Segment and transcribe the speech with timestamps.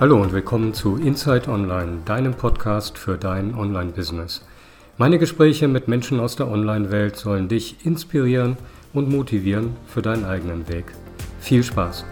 [0.00, 4.46] Hallo und willkommen zu Inside Online, deinem Podcast für dein Online-Business.
[4.96, 8.56] Meine Gespräche mit Menschen aus der Online-Welt sollen dich inspirieren
[8.92, 10.92] und motivieren für deinen eigenen Weg.
[11.40, 12.04] Viel Spaß!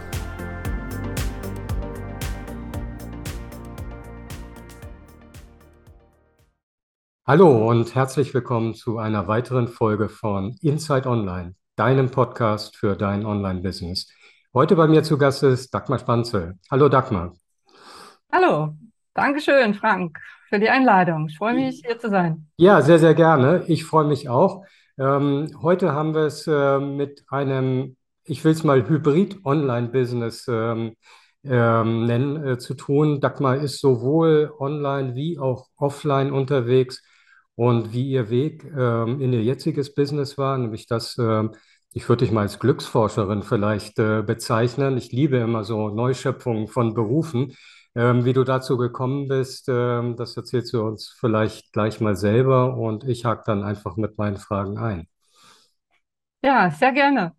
[7.25, 13.25] Hallo und herzlich willkommen zu einer weiteren Folge von Inside Online, deinem Podcast für dein
[13.25, 14.09] Online-Business.
[14.53, 16.59] Heute bei mir zu Gast ist Dagmar Spanzel.
[16.69, 17.31] Hallo Dagmar.
[18.31, 18.75] Hallo,
[19.13, 21.27] Dankeschön, Frank, für die Einladung.
[21.29, 22.47] Ich freue mich, hier zu sein.
[22.57, 23.63] Ja, sehr, sehr gerne.
[23.67, 24.65] Ich freue mich auch.
[24.99, 27.95] Ähm, heute haben wir es äh, mit einem,
[28.25, 30.93] ich will es mal Hybrid-Online-Business ähm,
[31.43, 33.21] ähm, nennen, äh, zu tun.
[33.21, 37.01] Dagmar ist sowohl online wie auch offline unterwegs
[37.55, 41.43] und wie ihr Weg ähm, in ihr jetziges Business war, nämlich das, äh,
[41.93, 44.97] ich würde dich mal als Glücksforscherin vielleicht äh, bezeichnen.
[44.97, 47.53] Ich liebe immer so Neuschöpfungen von Berufen.
[47.97, 52.77] Ähm, wie du dazu gekommen bist, ähm, das erzählst du uns vielleicht gleich mal selber
[52.77, 55.07] und ich hake dann einfach mit meinen Fragen ein.
[56.43, 57.33] Ja, sehr gerne.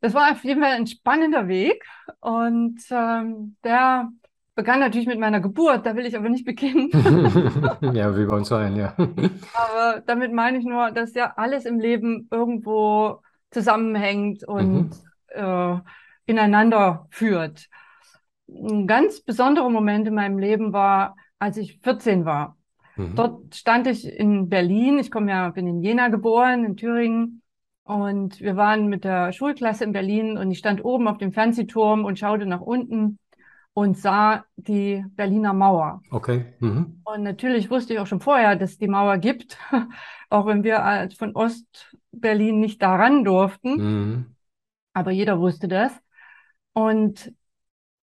[0.00, 1.84] Das war auf jeden Fall ein spannender Weg
[2.18, 4.08] und ähm, der
[4.56, 6.90] begann natürlich mit meiner Geburt, da will ich aber nicht beginnen.
[7.94, 8.96] ja, wie bei uns allen, ja.
[9.54, 14.92] aber damit meine ich nur, dass ja alles im Leben irgendwo zusammenhängt und mhm.
[15.28, 15.76] äh,
[16.26, 17.68] ineinander führt
[18.54, 22.56] ein ganz besonderer Moment in meinem Leben war, als ich 14 war.
[22.96, 23.14] Mhm.
[23.16, 24.98] Dort stand ich in Berlin.
[24.98, 27.42] Ich komme ja, bin in Jena geboren, in Thüringen.
[27.84, 32.04] Und wir waren mit der Schulklasse in Berlin und ich stand oben auf dem Fernsehturm
[32.04, 33.18] und schaute nach unten
[33.74, 36.02] und sah die Berliner Mauer.
[36.10, 36.54] Okay.
[36.60, 37.00] Mhm.
[37.04, 39.58] Und natürlich wusste ich auch schon vorher, dass es die Mauer gibt,
[40.30, 43.74] auch wenn wir von Ostberlin nicht daran durften.
[43.76, 44.26] Mhm.
[44.92, 45.92] Aber jeder wusste das.
[46.74, 47.32] Und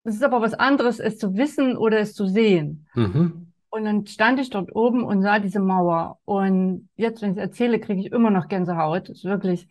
[0.07, 2.87] es ist aber was anderes, es zu wissen oder es zu sehen.
[2.95, 3.53] Mhm.
[3.71, 6.19] Und dann stand ich dort oben und sah diese Mauer.
[6.25, 9.09] Und jetzt, wenn ich es erzähle, kriege ich immer noch Gänsehaut.
[9.09, 9.69] Das ist wirklich,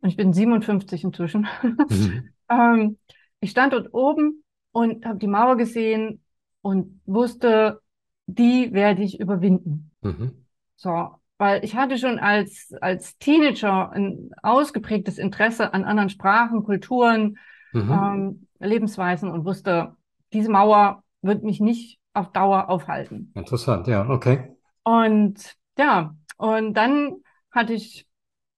[0.00, 1.46] und ich bin 57 inzwischen.
[1.62, 2.30] Mhm.
[2.48, 2.98] ähm,
[3.40, 4.42] ich stand dort oben
[4.72, 6.22] und habe die Mauer gesehen
[6.62, 7.80] und wusste,
[8.26, 9.90] die werde ich überwinden.
[10.00, 10.46] Mhm.
[10.76, 17.38] So, weil ich hatte schon als, als Teenager ein ausgeprägtes Interesse an anderen Sprachen, Kulturen,
[17.76, 17.92] mhm.
[17.92, 19.96] ähm, Lebensweisen und wusste,
[20.32, 23.32] diese Mauer wird mich nicht auf Dauer aufhalten.
[23.34, 24.56] Interessant, ja, okay.
[24.82, 27.16] Und ja, und dann
[27.50, 28.06] hatte ich,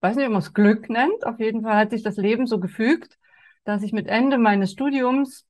[0.01, 2.61] weiß nicht, ob man es Glück nennt, auf jeden Fall hat sich das Leben so
[2.61, 3.19] gefügt,
[3.65, 5.47] dass ich mit Ende meines Studiums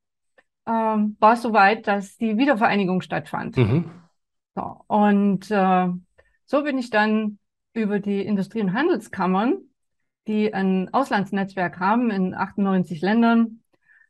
[0.66, 3.56] ähm, war es soweit, dass die Wiedervereinigung stattfand.
[3.56, 3.90] Mhm.
[4.54, 5.88] So, und äh,
[6.44, 7.38] so bin ich dann
[7.72, 9.58] über die Industrie- und Handelskammern,
[10.28, 13.60] die ein Auslandsnetzwerk haben in 98 Ländern,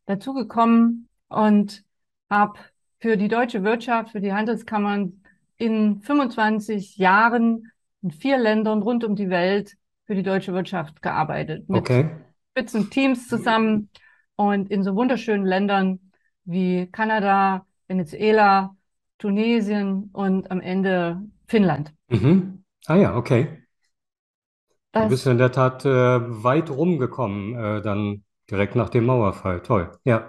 [0.06, 1.84] dazugekommen und
[2.28, 2.58] habe
[2.98, 5.22] für die deutsche Wirtschaft, für die Handelskammern
[5.56, 7.70] in 25 Jahren
[8.02, 11.68] in vier Ländern rund um die Welt für die deutsche Wirtschaft gearbeitet.
[11.68, 12.10] Mit okay.
[12.50, 13.88] Spitzenteams zusammen
[14.36, 16.00] und in so wunderschönen Ländern
[16.44, 18.74] wie Kanada, Venezuela,
[19.18, 21.92] Tunesien und am Ende Finnland.
[22.08, 22.64] Mhm.
[22.86, 23.67] Ah ja, okay.
[24.92, 29.60] Das, du bist in der Tat äh, weit rumgekommen, äh, dann Direkt nach dem Mauerfall.
[29.62, 29.92] Toll.
[30.04, 30.28] Ja.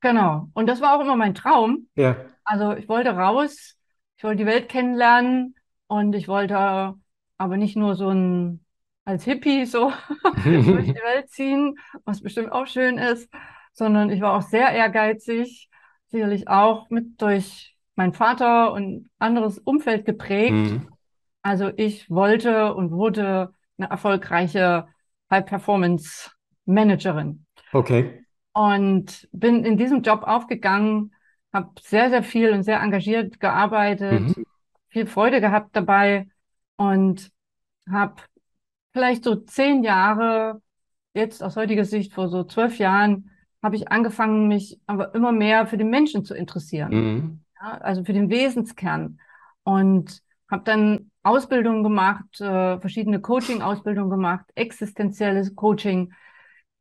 [0.00, 0.48] Genau.
[0.54, 1.88] Und das war auch immer mein Traum.
[1.94, 2.16] Ja.
[2.44, 3.76] Also ich wollte raus,
[4.16, 5.54] ich wollte die Welt kennenlernen
[5.86, 6.94] und ich wollte
[7.38, 8.64] aber nicht nur so ein
[9.04, 9.92] als Hippie so
[10.44, 13.30] durch die Welt ziehen, was bestimmt auch schön ist,
[13.72, 15.68] sondern ich war auch sehr ehrgeizig,
[16.08, 20.52] sicherlich auch mit durch meinen Vater und anderes Umfeld geprägt.
[20.52, 20.88] Mhm.
[21.42, 24.86] Also ich wollte und wurde eine erfolgreiche
[25.30, 26.30] High-Performance
[26.66, 27.46] Managerin.
[27.72, 28.24] Okay.
[28.52, 31.14] Und bin in diesem Job aufgegangen,
[31.52, 34.44] habe sehr, sehr viel und sehr engagiert gearbeitet, mhm.
[34.88, 36.28] viel Freude gehabt dabei
[36.76, 37.30] und
[37.90, 38.16] habe
[38.92, 40.60] vielleicht so zehn Jahre,
[41.14, 43.30] jetzt aus heutiger Sicht vor so zwölf Jahren,
[43.62, 46.90] habe ich angefangen, mich aber immer mehr für den Menschen zu interessieren.
[46.92, 47.40] Mhm.
[47.60, 49.20] Ja, also für den Wesenskern.
[49.64, 56.12] Und habe dann Ausbildungen gemacht, äh, verschiedene Coaching-Ausbildungen gemacht, existenzielles Coaching,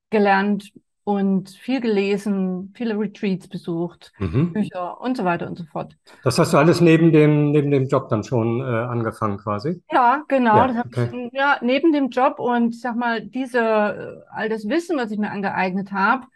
[0.10, 0.72] gelernt
[1.04, 4.54] und viel gelesen, viele Retreats besucht, mhm.
[4.54, 5.98] Bücher und so weiter und so fort.
[6.24, 9.82] Das hast du alles neben dem, neben dem Job dann schon äh, angefangen quasi?
[9.92, 10.56] Ja, genau.
[10.56, 11.10] Ja, okay.
[11.12, 15.10] ich, ja, neben dem Job und ich sag mal, diese, äh, all das Wissen, was
[15.10, 16.28] ich mir angeeignet habe,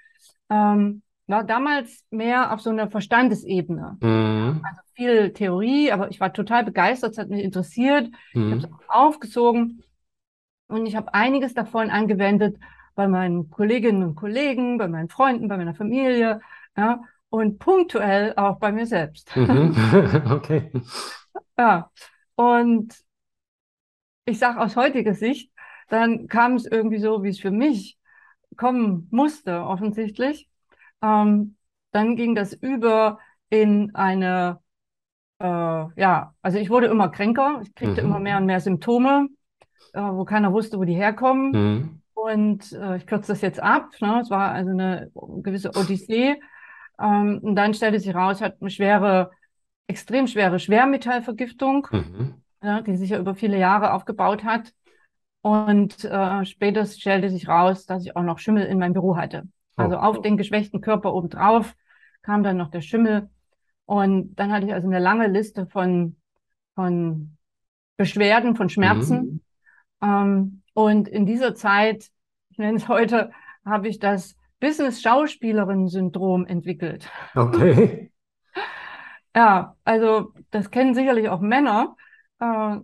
[0.50, 3.98] ähm, war damals mehr auf so einer Verstandesebene.
[4.02, 4.62] Mhm.
[4.64, 8.10] Also viel Theorie, aber ich war total begeistert, es hat mich interessiert.
[8.34, 8.58] Mhm.
[8.58, 9.84] Ich habe es aufgesogen
[10.68, 12.58] und ich habe einiges davon angewendet,
[12.96, 16.42] bei meinen Kolleginnen und Kollegen, bei meinen Freunden, bei meiner Familie.
[16.78, 19.36] Ja, und punktuell auch bei mir selbst.
[19.36, 19.76] Mhm.
[20.32, 20.72] Okay.
[21.58, 21.90] Ja,
[22.36, 22.94] und
[24.26, 25.52] ich sage aus heutiger Sicht,
[25.90, 27.98] dann kam es irgendwie so, wie es für mich
[28.56, 30.50] kommen musste, offensichtlich.
[31.04, 31.58] Ähm,
[31.92, 33.20] dann ging das über
[33.50, 34.60] in eine,
[35.40, 38.08] äh, ja, also ich wurde immer kränker, ich kriegte mhm.
[38.08, 39.28] immer mehr und mehr Symptome,
[39.94, 41.52] äh, wo keiner wusste, wo die herkommen.
[41.52, 42.02] Mhm.
[42.14, 43.90] Und äh, ich kürze das jetzt ab.
[44.00, 44.22] Ne?
[44.22, 45.12] Es war also eine
[45.42, 46.40] gewisse Odyssee.
[47.00, 49.32] Ähm, und dann stellte sich raus, hat eine schwere,
[49.88, 52.36] extrem schwere Schwermetallvergiftung, mhm.
[52.64, 54.72] ja, die sich ja über viele Jahre aufgebaut hat.
[55.42, 59.44] Und äh, später stellte sich raus, dass ich auch noch Schimmel in meinem Büro hatte.
[59.76, 60.00] Also oh.
[60.00, 61.76] auf den geschwächten Körper obendrauf
[62.22, 63.30] kam dann noch der Schimmel.
[63.86, 66.16] Und dann hatte ich also eine lange Liste von,
[66.76, 67.38] von
[67.98, 69.22] Beschwerden, von Schmerzen.
[69.22, 69.42] Mhm.
[70.02, 72.10] Ähm, und in dieser Zeit,
[72.50, 73.32] ich nenne es heute,
[73.66, 77.10] habe ich das Business-Schauspielerin-Syndrom entwickelt.
[77.36, 78.12] Okay.
[79.36, 81.96] ja, also das kennen sicherlich auch Männer.
[82.40, 82.78] Äh,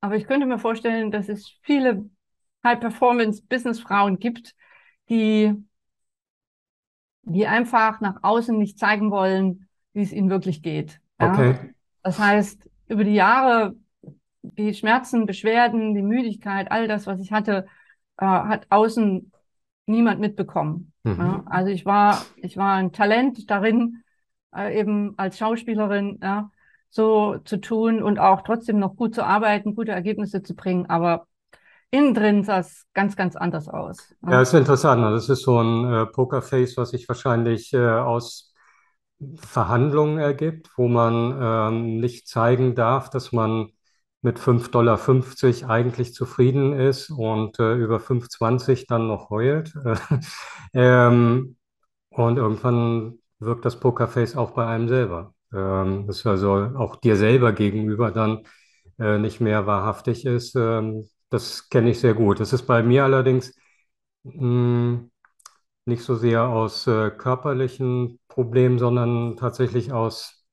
[0.00, 2.10] aber ich könnte mir vorstellen, dass es viele
[2.64, 4.54] High-Performance-Business-Frauen gibt,
[5.08, 5.54] die,
[7.22, 11.00] die einfach nach außen nicht zeigen wollen, wie es ihnen wirklich geht.
[11.20, 11.32] Ja?
[11.32, 11.74] Okay.
[12.02, 13.74] Das heißt, über die Jahre,
[14.42, 17.66] die Schmerzen, Beschwerden, die Müdigkeit, all das, was ich hatte,
[18.18, 19.30] äh, hat außen
[19.86, 20.92] niemand mitbekommen.
[21.04, 21.16] Mhm.
[21.18, 21.42] Ja?
[21.46, 24.02] Also ich war, ich war ein Talent darin,
[24.54, 26.50] äh, eben als Schauspielerin, ja,
[26.90, 30.86] so zu tun und auch trotzdem noch gut zu arbeiten, gute Ergebnisse zu bringen.
[30.90, 31.26] Aber
[31.92, 34.12] innen drin sah es ganz, ganz anders aus.
[34.26, 35.02] Ja, ist interessant.
[35.04, 38.52] Das ist so ein äh, Pokerface, was sich wahrscheinlich äh, aus
[39.36, 43.68] Verhandlungen ergibt, wo man ähm, nicht zeigen darf, dass man
[44.22, 49.74] mit 5,50 Dollar eigentlich zufrieden ist und äh, über 5,20 dann noch heult.
[50.74, 51.56] ähm,
[52.10, 55.34] und irgendwann wirkt das Pokerface auch bei einem selber.
[55.52, 58.44] Ähm, das also auch dir selber gegenüber dann
[58.98, 60.54] äh, nicht mehr wahrhaftig ist.
[60.56, 62.40] Ähm, das kenne ich sehr gut.
[62.40, 63.54] Das ist bei mir allerdings
[64.24, 65.10] mh, hm,
[65.86, 70.46] nicht so sehr aus äh, körperlichen Problemen, sondern tatsächlich aus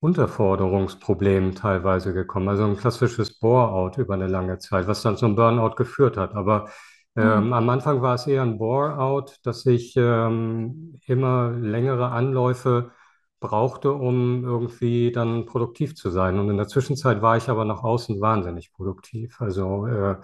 [0.00, 2.48] Unterforderungsproblemen teilweise gekommen.
[2.48, 6.34] Also ein klassisches Bore-out über eine lange Zeit, was dann zum Burnout geführt hat.
[6.34, 6.70] Aber
[7.16, 7.52] ähm, mhm.
[7.52, 12.92] am Anfang war es eher ein Bore-out, dass ich ähm, immer längere Anläufe
[13.40, 16.38] brauchte, um irgendwie dann produktiv zu sein.
[16.38, 19.40] Und in der Zwischenzeit war ich aber nach außen wahnsinnig produktiv.
[19.40, 20.16] Also äh,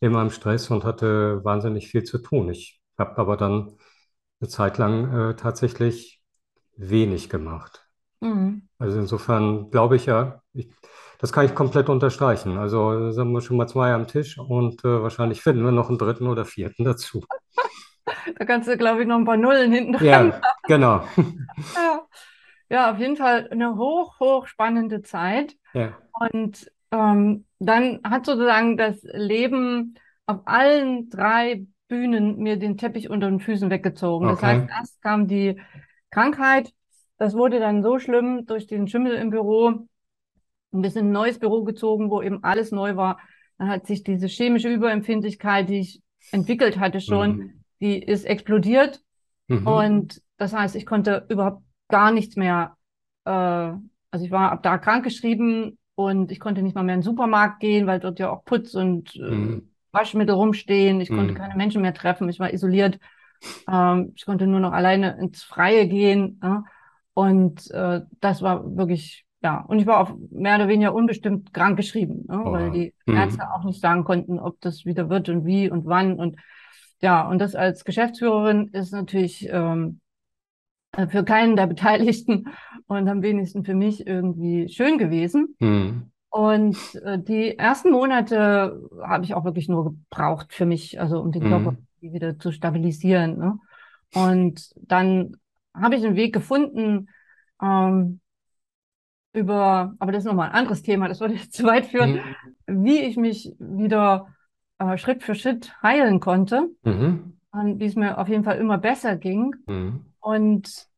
[0.00, 2.50] immer im Stress und hatte wahnsinnig viel zu tun.
[2.50, 3.74] Ich habe aber dann
[4.40, 6.22] eine Zeit lang äh, tatsächlich
[6.76, 7.86] wenig gemacht.
[8.20, 8.68] Mhm.
[8.78, 10.68] Also insofern glaube ich ja, ich,
[11.18, 12.58] das kann ich komplett unterstreichen.
[12.58, 15.98] Also sagen wir schon mal zwei am Tisch und äh, wahrscheinlich finden wir noch einen
[15.98, 17.24] dritten oder vierten dazu.
[18.38, 20.04] Da kannst du, glaube ich, noch ein paar Nullen hinten dran.
[20.06, 21.04] Ja, genau.
[21.16, 22.05] ja.
[22.68, 25.56] Ja, auf jeden Fall eine hoch, hoch spannende Zeit.
[25.72, 25.96] Ja.
[26.12, 29.94] Und ähm, dann hat sozusagen das Leben
[30.26, 34.28] auf allen drei Bühnen mir den Teppich unter den Füßen weggezogen.
[34.28, 35.60] Das heißt, erst kam die
[36.10, 36.72] Krankheit.
[37.18, 39.86] Das wurde dann so schlimm durch den Schimmel im Büro.
[40.72, 43.20] Ein bisschen ein neues Büro gezogen, wo eben alles neu war.
[43.58, 46.02] Dann hat sich diese chemische Überempfindlichkeit, die ich
[46.32, 47.64] entwickelt hatte schon, mhm.
[47.80, 49.00] die ist explodiert.
[49.48, 49.66] Mhm.
[49.66, 52.76] Und das heißt, ich konnte überhaupt gar nichts mehr.
[53.24, 57.04] Äh, also ich war ab da krankgeschrieben und ich konnte nicht mal mehr in den
[57.04, 59.70] Supermarkt gehen, weil dort ja auch Putz und äh, mhm.
[59.92, 61.00] Waschmittel rumstehen.
[61.00, 61.36] Ich konnte mhm.
[61.36, 62.28] keine Menschen mehr treffen.
[62.28, 62.98] Ich war isoliert.
[63.68, 66.40] Ähm, ich konnte nur noch alleine ins Freie gehen.
[66.42, 66.64] Ja?
[67.14, 69.60] Und äh, das war wirklich, ja.
[69.60, 72.40] Und ich war auch mehr oder weniger unbestimmt krank geschrieben, ne?
[72.44, 73.16] weil die mhm.
[73.16, 76.18] Ärzte auch nicht sagen konnten, ob das wieder wird und wie und wann.
[76.18, 76.36] Und
[77.00, 80.05] ja, und das als Geschäftsführerin ist natürlich ähm, äh,
[81.08, 82.48] für keinen der Beteiligten
[82.86, 85.56] und am wenigsten für mich irgendwie schön gewesen.
[85.58, 86.10] Mhm.
[86.30, 91.32] Und äh, die ersten Monate habe ich auch wirklich nur gebraucht für mich, also um
[91.32, 91.48] den mhm.
[91.48, 93.38] Körper wieder zu stabilisieren.
[93.38, 93.58] Ne?
[94.14, 95.36] Und dann
[95.74, 97.08] habe ich einen Weg gefunden,
[97.62, 98.20] ähm,
[99.32, 102.20] über, aber das ist nochmal ein anderes Thema, das würde jetzt zu weit führen,
[102.66, 102.84] mhm.
[102.84, 104.28] wie ich mich wieder
[104.78, 107.38] äh, Schritt für Schritt heilen konnte mhm.
[107.50, 109.54] und wie es mir auf jeden Fall immer besser ging.
[109.66, 110.06] Mhm.
[110.26, 110.88] Und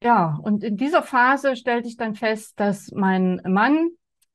[0.00, 3.90] ja, und in dieser Phase stellte ich dann fest, dass mein Mann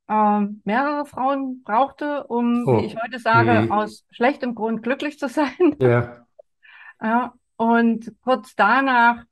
[0.08, 2.76] äh, mehrere Frauen brauchte, um, oh.
[2.76, 3.72] wie ich heute sage, mhm.
[3.72, 5.74] aus schlechtem Grund glücklich zu sein.
[5.80, 6.26] Ja.
[7.02, 9.24] ja und kurz danach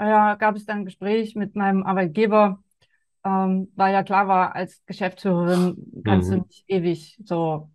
[0.00, 2.60] ja, gab es dann ein Gespräch mit meinem Arbeitgeber,
[3.24, 6.34] ähm, weil ja klar war, als Geschäftsführerin kannst mhm.
[6.34, 7.70] du nicht ewig so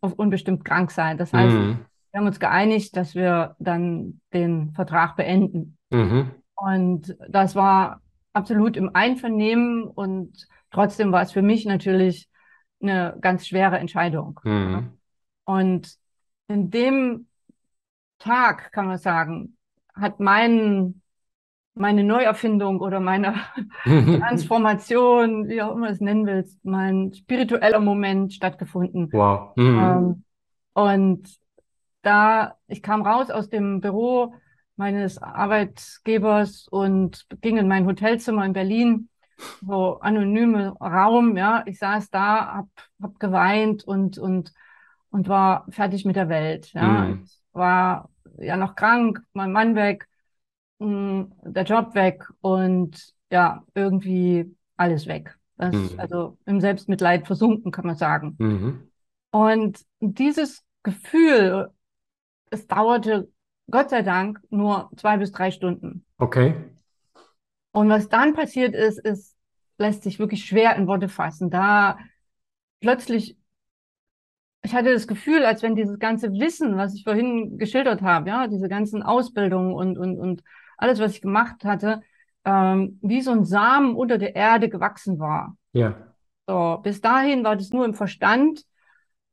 [0.00, 1.18] auf unbestimmt krank sein.
[1.18, 1.84] Das heißt, mhm.
[2.14, 5.76] Wir haben uns geeinigt, dass wir dann den Vertrag beenden.
[5.90, 6.30] Mhm.
[6.54, 8.02] Und das war
[8.32, 12.28] absolut im Einvernehmen und trotzdem war es für mich natürlich
[12.80, 14.38] eine ganz schwere Entscheidung.
[14.44, 14.92] Mhm.
[15.44, 15.96] Und
[16.46, 17.26] in dem
[18.20, 19.56] Tag, kann man sagen,
[19.92, 21.02] hat mein,
[21.74, 23.34] meine Neuerfindung oder meine
[23.82, 29.12] Transformation, wie auch immer du es nennen willst, mein spiritueller Moment stattgefunden.
[29.12, 29.50] Wow.
[29.56, 29.78] Mhm.
[29.80, 30.24] Ähm,
[30.74, 31.43] und
[32.04, 34.34] da, ich kam raus aus dem Büro
[34.76, 39.08] meines Arbeitgebers und ging in mein Hotelzimmer in Berlin,
[39.66, 41.62] so anonyme Raum, ja.
[41.66, 42.68] Ich saß da, hab,
[43.02, 44.52] hab geweint und, und,
[45.10, 46.82] und war fertig mit der Welt, ja.
[46.82, 47.22] Mhm.
[47.24, 50.08] Ich war ja noch krank, mein Mann weg,
[50.78, 55.38] mh, der Job weg und ja, irgendwie alles weg.
[55.56, 55.98] Das, mhm.
[55.98, 58.34] Also im Selbstmitleid versunken, kann man sagen.
[58.38, 58.90] Mhm.
[59.30, 61.70] Und dieses Gefühl,
[62.54, 63.28] es dauerte
[63.70, 66.04] Gott sei Dank nur zwei bis drei Stunden.
[66.18, 66.54] Okay.
[67.72, 69.36] Und was dann passiert ist, ist,
[69.78, 71.50] lässt sich wirklich schwer in Worte fassen.
[71.50, 71.98] Da
[72.80, 73.36] plötzlich,
[74.62, 78.46] ich hatte das Gefühl, als wenn dieses ganze Wissen, was ich vorhin geschildert habe, ja,
[78.46, 80.42] diese ganzen Ausbildungen und, und, und
[80.76, 82.02] alles, was ich gemacht hatte,
[82.44, 85.56] ähm, wie so ein Samen unter der Erde gewachsen war.
[85.72, 86.14] Ja.
[86.46, 88.62] So, bis dahin war das nur im Verstand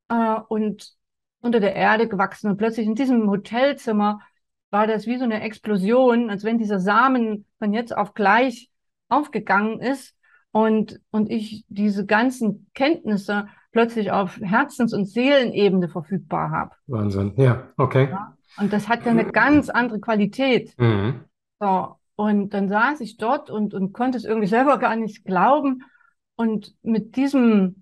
[0.07, 0.95] äh, und
[1.41, 2.49] unter der Erde gewachsen.
[2.49, 4.21] Und plötzlich in diesem Hotelzimmer
[4.69, 8.69] war das wie so eine Explosion, als wenn dieser Samen von jetzt auf gleich
[9.09, 10.15] aufgegangen ist
[10.51, 16.71] und, und ich diese ganzen Kenntnisse plötzlich auf Herzens- und Seelenebene verfügbar habe.
[16.87, 18.09] Wahnsinn, ja, okay.
[18.09, 20.73] Ja, und das hat ja eine ganz andere Qualität.
[20.77, 21.25] Mhm.
[21.59, 25.83] So, und dann saß ich dort und, und konnte es irgendwie selber gar nicht glauben.
[26.35, 27.80] Und mit diesem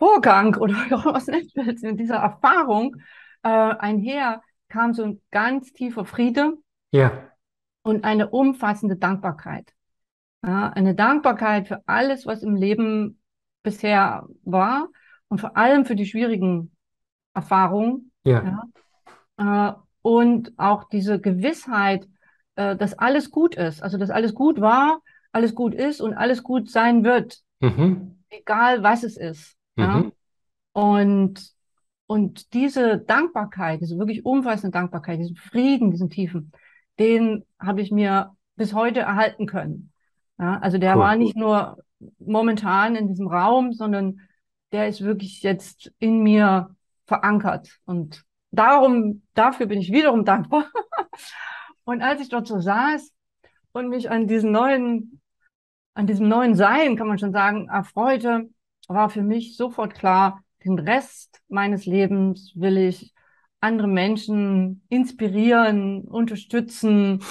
[0.00, 2.96] Vorgang oder was nennt man in dieser Erfahrung
[3.42, 6.54] äh, einher kam so ein ganz tiefer Friede
[6.90, 7.12] ja.
[7.82, 9.72] und eine umfassende Dankbarkeit.
[10.42, 13.20] Ja, eine Dankbarkeit für alles, was im Leben
[13.62, 14.88] bisher war
[15.28, 16.74] und vor allem für die schwierigen
[17.34, 18.10] Erfahrungen.
[18.24, 18.64] Ja.
[19.36, 22.08] ja äh, und auch diese Gewissheit,
[22.54, 25.02] äh, dass alles gut ist, also dass alles gut war,
[25.32, 28.22] alles gut ist und alles gut sein wird, mhm.
[28.30, 29.59] egal was es ist.
[29.80, 29.98] Ja?
[29.98, 30.12] Mhm.
[30.72, 31.52] Und,
[32.06, 36.52] und diese Dankbarkeit, diese wirklich umfassende Dankbarkeit, diesen Frieden, diesen Tiefen,
[36.98, 39.92] den habe ich mir bis heute erhalten können.
[40.38, 40.58] Ja?
[40.58, 41.00] Also der cool.
[41.00, 41.78] war nicht nur
[42.18, 44.20] momentan in diesem Raum, sondern
[44.72, 46.74] der ist wirklich jetzt in mir
[47.06, 47.78] verankert.
[47.84, 50.66] Und darum, dafür bin ich wiederum dankbar.
[51.84, 53.12] und als ich dort so saß
[53.72, 55.20] und mich an diesen neuen,
[55.94, 58.48] an diesem neuen Sein, kann man schon sagen, erfreute,
[58.90, 63.14] war für mich sofort klar, den Rest meines Lebens will ich
[63.60, 67.22] andere Menschen inspirieren, unterstützen,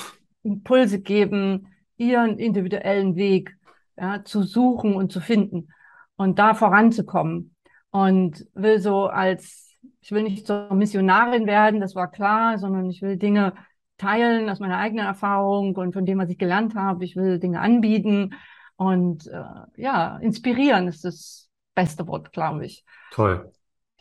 [0.44, 3.58] Impulse geben, ihren individuellen Weg
[3.98, 5.70] ja, zu suchen und zu finden
[6.16, 7.56] und da voranzukommen.
[7.92, 13.02] Und will so als, ich will nicht zur Missionarin werden, das war klar, sondern ich
[13.02, 13.54] will Dinge
[13.98, 17.04] teilen aus meiner eigenen Erfahrung und von dem, was ich gelernt habe.
[17.04, 18.36] Ich will Dinge anbieten
[18.78, 19.44] und äh,
[19.76, 21.49] ja, inspirieren ist das
[21.80, 22.84] beste Wort, glaube ich.
[23.12, 23.52] Toll.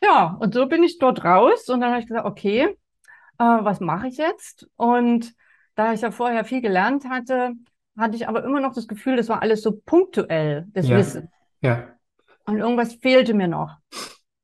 [0.02, 2.76] Ja, und so bin ich dort raus und dann habe ich gesagt, okay,
[3.38, 4.68] äh, was mache ich jetzt?
[4.76, 5.32] Und
[5.76, 7.52] da ich ja vorher viel gelernt hatte,
[7.96, 10.96] hatte ich aber immer noch das Gefühl, das war alles so punktuell, das ja.
[10.96, 11.28] Wissen.
[11.60, 11.88] Ja.
[12.46, 13.76] Und irgendwas fehlte mir noch.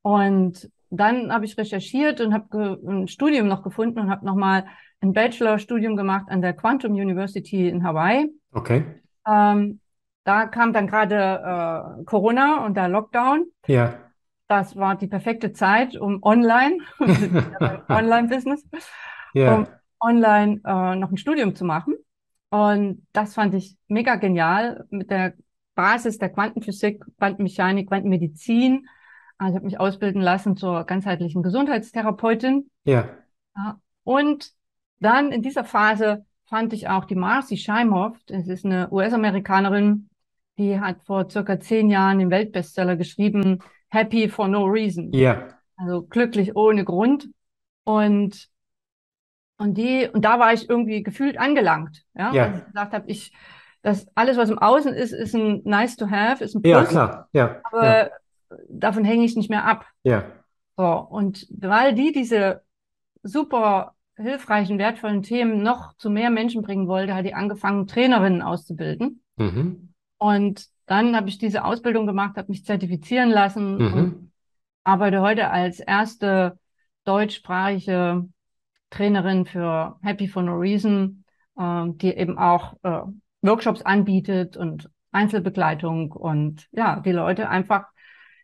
[0.01, 4.65] Und dann habe ich recherchiert und habe ein Studium noch gefunden und habe nochmal
[5.01, 8.29] ein Bachelorstudium gemacht an der Quantum University in Hawaii.
[8.53, 9.01] Okay.
[9.27, 9.81] Ähm,
[10.25, 13.45] da kam dann gerade äh, Corona und der Lockdown.
[13.67, 13.93] Ja.
[14.47, 16.79] Das war die perfekte Zeit, um online,
[17.87, 18.65] Online-Business,
[19.33, 19.55] ja.
[19.55, 19.67] um
[19.99, 21.95] online äh, noch ein Studium zu machen.
[22.49, 25.33] Und das fand ich mega genial mit der
[25.75, 28.87] Basis der Quantenphysik, Quantenmechanik, Quantenmedizin.
[29.37, 32.69] Also ich habe mich ausbilden lassen zur ganzheitlichen Gesundheitstherapeutin.
[32.83, 33.09] Ja.
[33.55, 33.79] ja.
[34.03, 34.53] Und
[34.99, 40.09] dann in dieser Phase fand ich auch die Marcy Scheimhoff, das ist eine US-Amerikanerin,
[40.57, 43.59] die hat vor circa zehn Jahren den Weltbestseller geschrieben,
[43.89, 45.11] Happy for No Reason.
[45.13, 45.47] Ja.
[45.77, 47.29] Also glücklich ohne Grund.
[47.83, 48.49] Und,
[49.57, 52.03] und die, und da war ich irgendwie gefühlt angelangt.
[52.13, 52.33] Ja.
[52.33, 52.45] ja.
[52.45, 53.33] Als ich gesagt habe, ich,
[53.81, 56.73] das alles, was im Außen ist, ist ein nice to have, ist ein Plus.
[56.73, 57.29] Ja, klar.
[57.33, 57.61] Ja.
[57.63, 58.09] Aber ja.
[58.69, 59.85] davon hänge ich nicht mehr ab.
[60.03, 60.25] Ja.
[60.77, 60.85] So.
[60.85, 62.63] Und weil die diese
[63.23, 69.21] super hilfreichen, wertvollen Themen noch zu mehr Menschen bringen wollte, hat die angefangen, Trainerinnen auszubilden.
[69.35, 69.93] Mhm.
[70.17, 73.93] Und dann habe ich diese Ausbildung gemacht, habe mich zertifizieren lassen mhm.
[73.93, 74.31] und
[74.83, 76.59] arbeite heute als erste
[77.05, 78.27] deutschsprachige
[78.89, 81.25] Trainerin für Happy for No Reason
[81.57, 83.01] äh, die eben auch äh,
[83.41, 87.85] Workshops anbietet und Einzelbegleitung und ja, die Leute einfach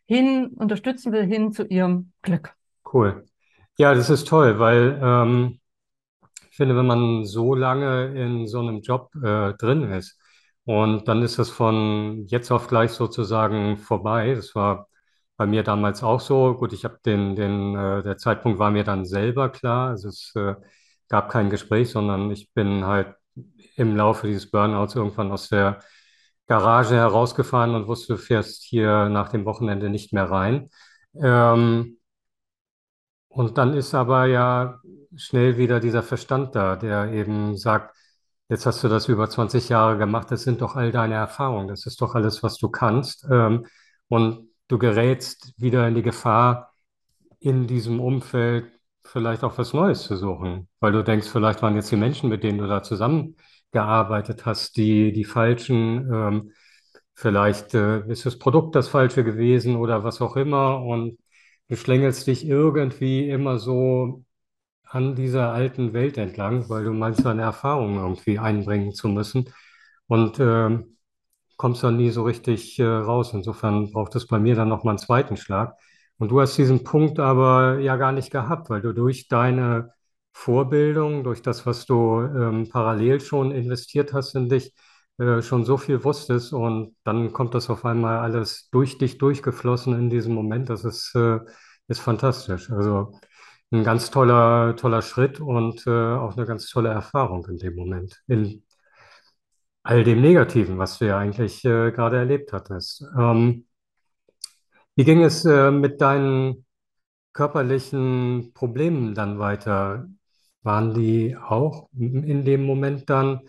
[0.06, 2.54] hin unterstützen will, hin zu ihrem Glück.
[2.92, 3.26] Cool.
[3.78, 5.60] Ja, das ist toll, weil ähm,
[6.50, 10.18] ich finde, wenn man so lange in so einem Job äh, drin ist
[10.64, 14.34] und dann ist das von jetzt auf gleich sozusagen vorbei.
[14.34, 14.88] Das war
[15.36, 16.54] bei mir damals auch so.
[16.54, 19.90] Gut, ich habe den, den, äh, der Zeitpunkt war mir dann selber klar.
[19.90, 20.54] Also es äh,
[21.08, 23.14] gab kein Gespräch, sondern ich bin halt
[23.76, 25.80] im Laufe dieses Burnouts irgendwann aus der
[26.46, 30.70] Garage herausgefahren und wusste, du fährst hier nach dem Wochenende nicht mehr rein.
[31.14, 31.98] Ähm,
[33.28, 34.80] und dann ist aber ja
[35.16, 37.96] schnell wieder dieser Verstand da, der eben sagt,
[38.52, 41.86] jetzt hast du das über 20 Jahre gemacht, das sind doch all deine Erfahrungen, das
[41.86, 43.26] ist doch alles, was du kannst.
[43.30, 43.66] Ähm,
[44.08, 46.74] und du gerätst wieder in die Gefahr,
[47.40, 48.66] in diesem Umfeld
[49.04, 52.44] vielleicht auch was Neues zu suchen, weil du denkst, vielleicht waren jetzt die Menschen, mit
[52.44, 56.52] denen du da zusammengearbeitet hast, die, die falschen, ähm,
[57.14, 60.82] vielleicht äh, ist das Produkt das falsche gewesen oder was auch immer.
[60.82, 61.18] Und
[61.68, 64.24] du schlängelst dich irgendwie immer so
[64.92, 69.52] an dieser alten Welt entlang, weil du meinst, deine Erfahrungen irgendwie einbringen zu müssen
[70.06, 70.78] und äh,
[71.56, 73.32] kommst dann nie so richtig äh, raus.
[73.34, 75.76] Insofern braucht es bei mir dann nochmal einen zweiten Schlag.
[76.18, 79.92] Und du hast diesen Punkt aber ja gar nicht gehabt, weil du durch deine
[80.32, 84.72] Vorbildung, durch das, was du ähm, parallel schon investiert hast in dich,
[85.18, 89.94] äh, schon so viel wusstest und dann kommt das auf einmal alles durch dich durchgeflossen
[89.98, 90.70] in diesem Moment.
[90.70, 91.38] Das ist, äh,
[91.88, 92.70] ist fantastisch.
[92.70, 93.12] Also
[93.72, 98.22] ein ganz toller, toller Schritt und äh, auch eine ganz tolle Erfahrung in dem Moment.
[98.26, 98.62] In
[99.82, 103.04] all dem Negativen, was du ja eigentlich äh, gerade erlebt hattest.
[103.18, 103.66] Ähm,
[104.96, 106.66] wie ging es äh, mit deinen
[107.32, 110.08] körperlichen Problemen dann weiter?
[110.62, 113.42] Waren die auch in dem Moment dann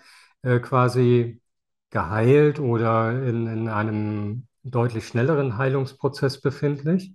[0.43, 1.41] äh, quasi
[1.91, 7.13] geheilt oder in, in einem deutlich schnelleren Heilungsprozess befindlich?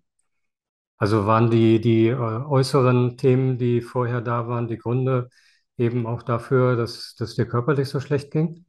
[0.98, 5.28] Also waren die, die äh, äußeren Themen, die vorher da waren, die Gründe
[5.76, 8.66] eben auch dafür, dass, dass dir körperlich so schlecht ging?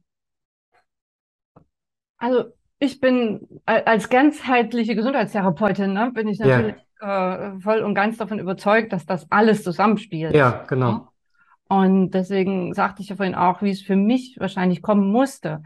[2.16, 7.54] Also ich bin als ganzheitliche Gesundheitstherapeutin, ne, bin ich natürlich ja.
[7.54, 10.34] äh, voll und ganz davon überzeugt, dass das alles zusammenspielt.
[10.34, 10.92] Ja, genau.
[10.92, 11.06] Ne?
[11.68, 15.62] Und deswegen sagte ich ja vorhin auch, wie es für mich wahrscheinlich kommen musste.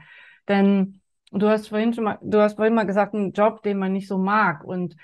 [0.48, 1.00] Denn
[1.30, 4.08] du hast vorhin schon mal, du hast vorhin mal gesagt, einen Job, den man nicht
[4.08, 4.64] so mag.
[4.64, 4.96] Und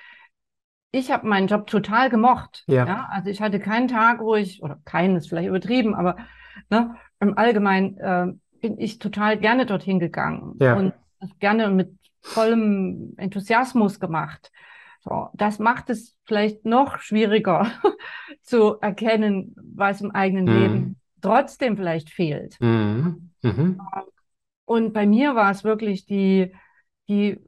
[0.92, 2.64] ich habe meinen Job total gemocht.
[2.66, 2.86] Ja.
[2.86, 3.08] ja.
[3.10, 6.16] Also ich hatte keinen Tag, wo ich, oder keinen ist vielleicht übertrieben, aber
[6.68, 8.26] ne, im Allgemeinen äh,
[8.60, 10.74] bin ich total gerne dorthin gegangen ja.
[10.76, 10.92] und
[11.38, 14.50] gerne mit vollem Enthusiasmus gemacht.
[15.02, 17.70] So, das macht es vielleicht noch schwieriger
[18.42, 20.60] zu erkennen, was im eigenen mhm.
[20.60, 22.60] Leben trotzdem vielleicht fehlt.
[22.60, 23.30] Mhm.
[23.42, 23.80] Mhm.
[24.66, 26.52] Und bei mir war es wirklich die,
[27.08, 27.40] die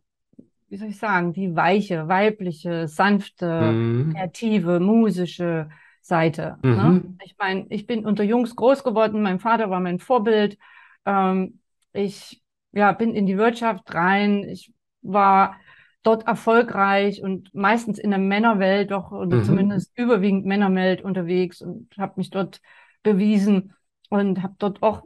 [0.73, 4.15] wie soll ich sagen, die weiche, weibliche, sanfte, mhm.
[4.15, 5.69] kreative, musische
[6.01, 6.57] Seite.
[6.63, 6.71] Ne?
[6.71, 6.77] Mhm.
[6.77, 7.15] Ne?
[7.25, 10.57] Ich meine, ich bin unter Jungs groß geworden, mein Vater war mein Vorbild.
[11.05, 11.61] Ähm,
[11.93, 15.57] ich ja, bin in die Wirtschaft rein, ich war
[16.03, 19.45] dort erfolgreich und meistens in der Männerwelt doch, oder mhm.
[19.45, 22.63] zumindest überwiegend Männerwelt unterwegs und habe mich dort
[23.03, 23.75] bewiesen
[24.09, 25.03] und habe dort auch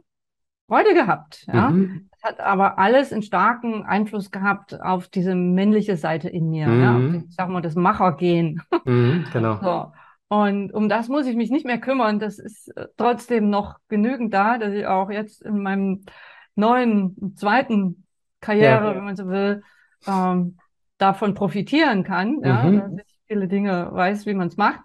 [0.67, 1.45] Freude gehabt.
[1.51, 1.69] Ja?
[1.69, 2.09] Mhm.
[2.11, 6.67] Das hat aber alles einen starken Einfluss gehabt auf diese männliche Seite in mir.
[6.67, 6.81] Mhm.
[6.81, 7.19] Ja?
[7.19, 8.61] ich sag mal, das Machergehen.
[8.85, 9.59] Mhm, genau.
[9.61, 9.91] So.
[10.29, 12.19] Und um das muss ich mich nicht mehr kümmern.
[12.19, 16.03] Das ist äh, trotzdem noch genügend da, dass ich auch jetzt in meinem
[16.55, 18.05] neuen, zweiten
[18.41, 18.95] Karriere, ja.
[18.95, 19.63] wenn man so will,
[20.05, 20.57] ähm,
[20.97, 22.97] davon profitieren kann, ja, mhm.
[22.97, 24.79] dass ich viele Dinge weiß, wie man es macht.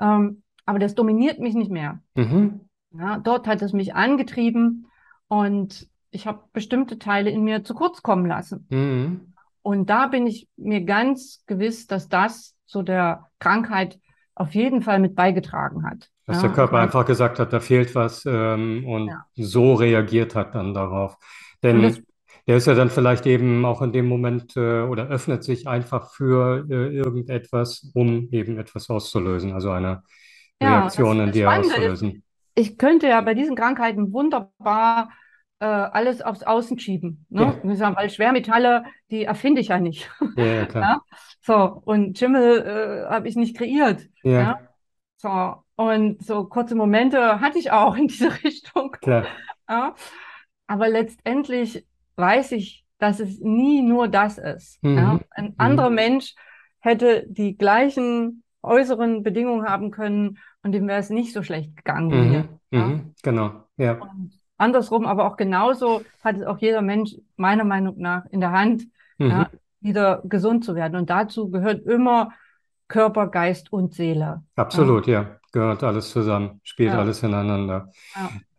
[0.00, 2.00] Ähm, aber das dominiert mich nicht mehr.
[2.14, 2.60] Mhm.
[2.92, 4.86] Ja, dort hat es mich angetrieben,
[5.28, 8.66] und ich habe bestimmte Teile in mir zu kurz kommen lassen.
[8.70, 9.32] Mhm.
[9.62, 13.98] Und da bin ich mir ganz gewiss, dass das zu der Krankheit
[14.34, 16.10] auf jeden Fall mit beigetragen hat.
[16.26, 19.24] Dass ja, der Körper einfach gesagt hat, da fehlt was ähm, und ja.
[19.34, 21.16] so reagiert hat dann darauf.
[21.62, 22.04] Denn
[22.46, 26.12] der ist ja dann vielleicht eben auch in dem Moment äh, oder öffnet sich einfach
[26.12, 30.02] für äh, irgendetwas, um eben etwas auszulösen, also eine
[30.62, 32.10] Reaktion ja, in dir auszulösen.
[32.10, 32.22] Ist,
[32.56, 35.10] ich könnte ja bei diesen Krankheiten wunderbar
[35.60, 37.26] äh, alles aufs Außen schieben.
[37.28, 37.60] Ne?
[37.64, 37.94] Ja.
[37.94, 40.10] Weil Schwermetalle, die erfinde ich ja nicht.
[40.36, 40.82] Ja, klar.
[40.82, 41.00] Ja?
[41.42, 44.08] So, und Schimmel äh, habe ich nicht kreiert.
[44.22, 44.40] Ja.
[44.40, 44.60] ja.
[45.18, 48.92] So, und so kurze Momente hatte ich auch in diese Richtung.
[49.00, 49.26] Klar.
[49.68, 49.94] Ja.
[50.66, 54.82] Aber letztendlich weiß ich, dass es nie nur das ist.
[54.82, 54.96] Mhm.
[54.96, 55.20] Ja?
[55.30, 55.96] Ein anderer mhm.
[55.96, 56.34] Mensch
[56.80, 62.08] hätte die gleichen äußeren Bedingungen haben können und dem wäre es nicht so schlecht gegangen.
[62.70, 62.78] Mhm.
[62.78, 63.14] Mhm.
[63.22, 63.92] Genau, ja.
[63.92, 68.52] Und andersrum, aber auch genauso hat es auch jeder Mensch meiner Meinung nach in der
[68.52, 68.84] Hand,
[69.18, 69.30] mhm.
[69.30, 69.50] ja,
[69.80, 70.96] wieder gesund zu werden.
[70.96, 72.32] Und dazu gehört immer
[72.88, 74.42] Körper, Geist und Seele.
[74.56, 75.22] Absolut, ja.
[75.22, 75.40] ja.
[75.52, 76.98] Gehört alles zusammen, spielt ja.
[76.98, 77.90] alles ineinander.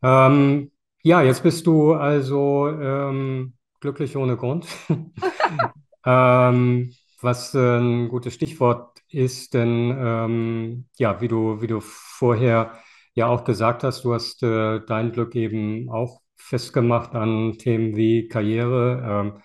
[0.02, 0.28] Ja.
[0.28, 0.72] Ähm,
[1.04, 4.68] ja, jetzt bist du also ähm, glücklich ohne Grund.
[6.06, 6.92] ähm,
[7.22, 12.74] was äh, ein gutes Stichwort ist, denn ähm, ja, wie du, wie du vorher
[13.14, 18.28] ja auch gesagt hast, du hast äh, dein Glück eben auch festgemacht an Themen wie
[18.28, 19.42] Karriere, ähm,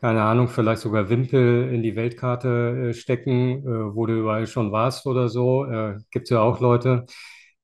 [0.00, 4.70] keine Ahnung, vielleicht sogar Wimpel in die Weltkarte äh, stecken, äh, wo du überall schon
[4.72, 5.64] warst oder so.
[5.64, 7.06] Äh, Gibt es ja auch Leute,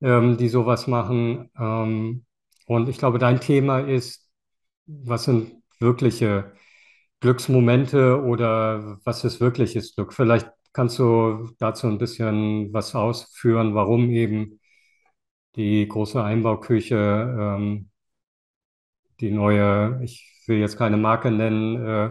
[0.01, 1.49] ähm, die sowas machen.
[1.57, 2.25] Ähm,
[2.67, 4.29] und ich glaube, dein Thema ist,
[4.87, 6.53] was sind wirkliche
[7.21, 10.13] Glücksmomente oder was ist wirkliches Glück?
[10.13, 14.59] Vielleicht kannst du dazu ein bisschen was ausführen, warum eben
[15.55, 16.97] die große Einbauküche,
[17.39, 17.89] ähm,
[19.21, 22.09] die neue, ich will jetzt keine Marke nennen, äh,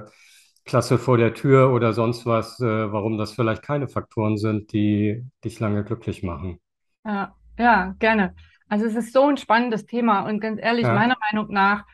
[0.64, 5.22] Klasse vor der Tür oder sonst was, äh, warum das vielleicht keine Faktoren sind, die
[5.44, 6.59] dich lange glücklich machen.
[7.05, 8.35] Ja, ja, gerne.
[8.66, 10.94] Also es ist so ein spannendes Thema und ganz ehrlich, ja.
[10.94, 11.85] meiner Meinung nach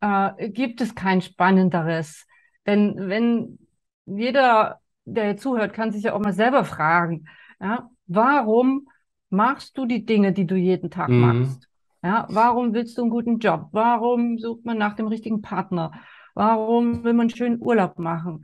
[0.00, 2.26] äh, gibt es kein spannenderes.
[2.66, 3.60] Denn wenn
[4.06, 7.26] jeder, der zuhört, kann sich ja auch mal selber fragen,
[7.60, 8.88] ja, warum
[9.30, 11.20] machst du die Dinge, die du jeden Tag mhm.
[11.20, 11.68] machst?
[12.02, 13.68] Ja, warum willst du einen guten Job?
[13.72, 15.92] Warum sucht man nach dem richtigen Partner?
[16.34, 18.42] Warum will man einen schönen Urlaub machen?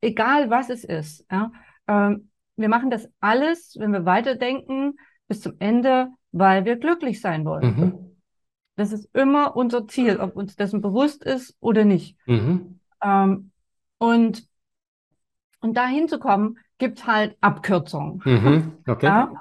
[0.00, 1.26] Egal was es ist.
[1.30, 1.52] Ja,
[1.86, 4.94] ähm, wir machen das alles, wenn wir weiterdenken,
[5.28, 7.76] bis zum Ende, weil wir glücklich sein wollen.
[7.76, 8.16] Mhm.
[8.76, 12.16] Das ist immer unser Ziel, ob uns dessen bewusst ist oder nicht.
[12.26, 12.80] Mhm.
[13.02, 13.50] Ähm,
[13.98, 14.48] und,
[15.64, 18.20] und da hinzukommen, gibt halt Abkürzungen.
[18.22, 18.72] Mhm.
[18.86, 19.06] Okay.
[19.06, 19.32] Ja?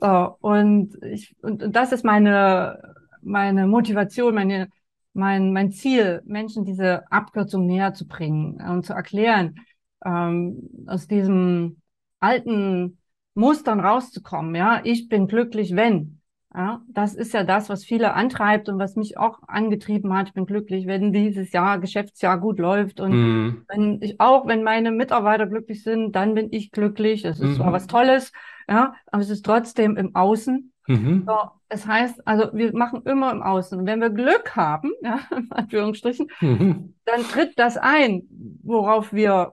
[0.00, 4.68] So, und, ich, und, und das ist meine, meine Motivation, meine,
[5.12, 9.56] mein, mein Ziel, Menschen diese Abkürzung näher zu bringen und zu erklären,
[10.04, 11.78] ähm, aus diesem
[12.20, 12.98] alten
[13.34, 14.54] Mustern rauszukommen.
[14.54, 16.15] Ja, ich bin glücklich, wenn.
[16.56, 20.28] Ja, das ist ja das, was viele antreibt und was mich auch angetrieben hat.
[20.28, 23.64] Ich bin glücklich, wenn dieses Jahr, Geschäftsjahr gut läuft und mhm.
[23.68, 27.20] wenn ich auch, wenn meine Mitarbeiter glücklich sind, dann bin ich glücklich.
[27.20, 27.54] Das ist mhm.
[27.56, 28.32] zwar was Tolles,
[28.66, 30.72] ja, aber es ist trotzdem im Außen.
[30.86, 31.24] Mhm.
[31.26, 31.36] So,
[31.68, 33.78] das heißt, also wir machen immer im Außen.
[33.78, 36.94] Und wenn wir Glück haben, ja, in Anführungsstrichen, mhm.
[37.04, 38.22] dann tritt das ein,
[38.62, 39.52] worauf wir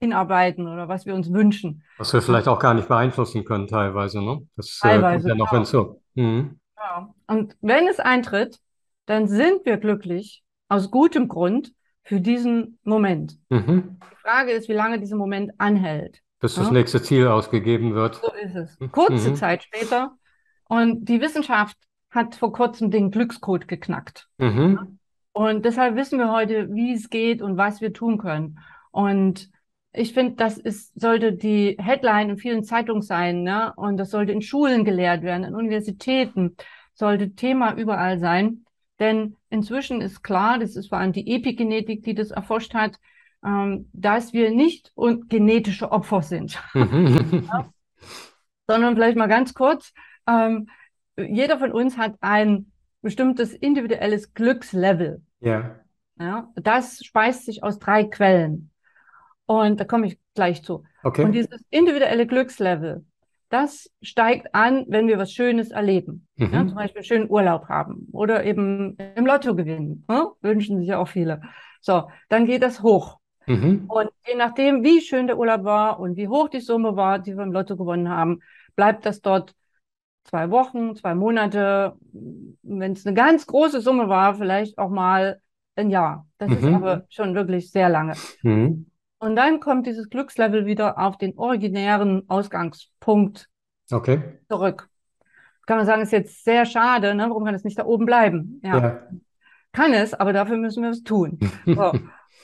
[0.00, 1.84] hinarbeiten oder was wir uns wünschen.
[1.98, 4.46] Was wir vielleicht auch gar nicht beeinflussen können, teilweise, ne?
[4.56, 5.62] Das teilweise, äh, kommt ja noch genau.
[5.62, 6.02] hinzu.
[6.14, 6.60] Mhm.
[6.76, 7.14] Ja.
[7.26, 8.58] Und wenn es eintritt,
[9.06, 13.38] dann sind wir glücklich aus gutem Grund für diesen Moment.
[13.50, 13.98] Mhm.
[14.10, 16.20] Die Frage ist, wie lange dieser Moment anhält.
[16.40, 16.62] Bis ja?
[16.62, 18.16] das nächste Ziel ausgegeben wird.
[18.16, 18.80] So ist es.
[18.80, 18.92] Mhm.
[18.92, 19.36] Kurze mhm.
[19.36, 20.16] Zeit später.
[20.64, 21.76] Und die Wissenschaft
[22.10, 24.28] hat vor kurzem den Glückscode geknackt.
[24.38, 24.98] Mhm.
[25.32, 28.58] Und deshalb wissen wir heute, wie es geht und was wir tun können.
[28.90, 29.50] Und
[29.92, 33.72] ich finde, das ist, sollte die Headline in vielen Zeitungen sein, ne?
[33.76, 36.56] Und das sollte in Schulen gelehrt werden, in Universitäten,
[36.94, 38.64] sollte Thema überall sein.
[39.00, 42.98] Denn inzwischen ist klar, das ist vor allem die Epigenetik, die das erforscht hat,
[43.44, 46.62] ähm, dass wir nicht und genetische Opfer sind.
[46.74, 47.72] ja?
[48.68, 49.92] Sondern vielleicht mal ganz kurz,
[50.28, 50.68] ähm,
[51.16, 52.70] jeder von uns hat ein
[53.02, 55.22] bestimmtes individuelles Glückslevel.
[55.40, 55.80] Ja.
[56.18, 56.48] ja.
[56.54, 58.69] Das speist sich aus drei Quellen.
[59.50, 60.84] Und da komme ich gleich zu.
[61.02, 61.24] Okay.
[61.24, 63.04] Und dieses individuelle Glückslevel,
[63.48, 66.28] das steigt an, wenn wir was Schönes erleben.
[66.36, 66.52] Mhm.
[66.52, 70.04] Ja, zum Beispiel einen schönen Urlaub haben oder eben im Lotto gewinnen.
[70.08, 70.28] Ne?
[70.40, 71.42] Wünschen sich ja auch viele.
[71.80, 73.18] So, dann geht das hoch.
[73.46, 73.86] Mhm.
[73.88, 77.36] Und je nachdem, wie schön der Urlaub war und wie hoch die Summe war, die
[77.36, 78.42] wir im Lotto gewonnen haben,
[78.76, 79.56] bleibt das dort
[80.22, 81.96] zwei Wochen, zwei Monate.
[82.62, 85.40] Wenn es eine ganz große Summe war, vielleicht auch mal
[85.74, 86.28] ein Jahr.
[86.38, 86.56] Das mhm.
[86.56, 88.12] ist aber schon wirklich sehr lange.
[88.44, 88.86] Mhm.
[89.20, 93.48] Und dann kommt dieses Glückslevel wieder auf den originären Ausgangspunkt
[93.92, 94.38] okay.
[94.48, 94.88] zurück.
[95.66, 97.28] Kann man sagen, ist jetzt sehr schade, ne?
[97.28, 98.60] warum kann es nicht da oben bleiben?
[98.64, 98.78] Ja.
[98.78, 99.00] ja.
[99.72, 101.38] Kann es, aber dafür müssen wir es tun.
[101.66, 101.92] So.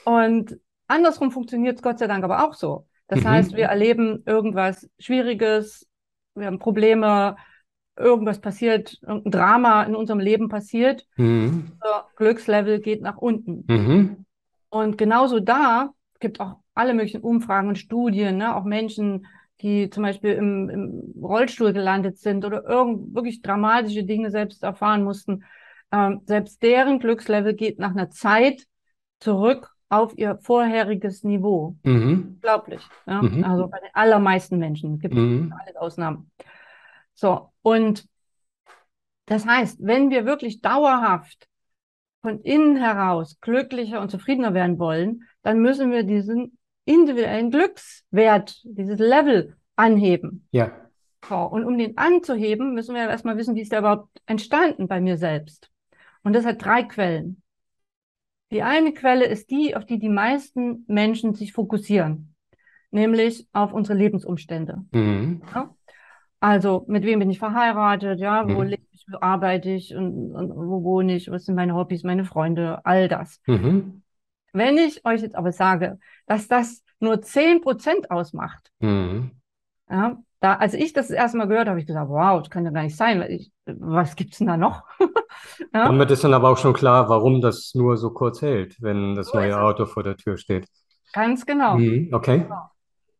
[0.05, 2.87] Und andersrum funktioniert es Gott sei Dank aber auch so.
[3.07, 3.29] Das mhm.
[3.29, 5.87] heißt, wir erleben irgendwas Schwieriges,
[6.35, 7.35] wir haben Probleme,
[7.97, 11.07] irgendwas passiert, irgendein Drama in unserem Leben passiert.
[11.17, 11.73] Mhm.
[12.15, 13.65] Glückslevel geht nach unten.
[13.67, 14.25] Mhm.
[14.69, 18.55] Und genauso da gibt auch alle möglichen Umfragen und Studien, ne?
[18.55, 19.25] auch Menschen,
[19.61, 25.03] die zum Beispiel im, im Rollstuhl gelandet sind oder irgend wirklich dramatische Dinge selbst erfahren
[25.03, 25.43] mussten.
[25.91, 28.67] Ähm, selbst deren Glückslevel geht nach einer Zeit
[29.19, 31.75] zurück auf ihr vorheriges Niveau.
[31.83, 32.35] Mhm.
[32.35, 32.81] Unglaublich.
[33.05, 33.21] Ja?
[33.21, 33.43] Mhm.
[33.43, 35.53] Also bei den allermeisten Menschen gibt es mhm.
[35.59, 36.29] alles Ausnahmen.
[37.13, 38.07] So, und
[39.25, 41.47] das heißt, wenn wir wirklich dauerhaft
[42.21, 46.57] von innen heraus glücklicher und zufriedener werden wollen, dann müssen wir diesen
[46.87, 50.47] individuellen Glückswert, dieses Level anheben.
[50.51, 50.71] Ja.
[51.27, 55.01] So, und um den anzuheben, müssen wir erstmal wissen, wie ist der überhaupt entstanden bei
[55.01, 55.69] mir selbst.
[56.23, 57.41] Und das hat drei Quellen.
[58.51, 62.33] Die eine Quelle ist die, auf die die meisten Menschen sich fokussieren,
[62.91, 64.85] nämlich auf unsere Lebensumstände.
[64.91, 65.41] Mhm.
[65.53, 65.75] Ja?
[66.39, 68.67] Also mit wem bin ich verheiratet, ja, wo mhm.
[68.67, 72.23] lebe ich, wo arbeite ich und, und, wo wohne ich, was sind meine Hobbys, meine
[72.23, 73.41] Freunde, all das.
[73.47, 74.03] Mhm.
[74.53, 79.31] Wenn ich euch jetzt aber sage, dass das nur zehn Prozent ausmacht, mhm.
[79.89, 82.71] ja, da, als ich das erstmal gehört habe, habe ich gesagt, wow, das kann ja
[82.71, 83.23] gar nicht sein.
[83.29, 84.83] Ich, was gibt's denn da noch?
[85.73, 85.85] ja?
[85.85, 89.27] Damit ist dann aber auch schon klar, warum das nur so kurz hält, wenn das
[89.27, 90.67] so neue Auto vor der Tür steht.
[91.13, 91.77] Ganz genau.
[91.77, 92.39] Mhm, okay.
[92.43, 92.69] Genau.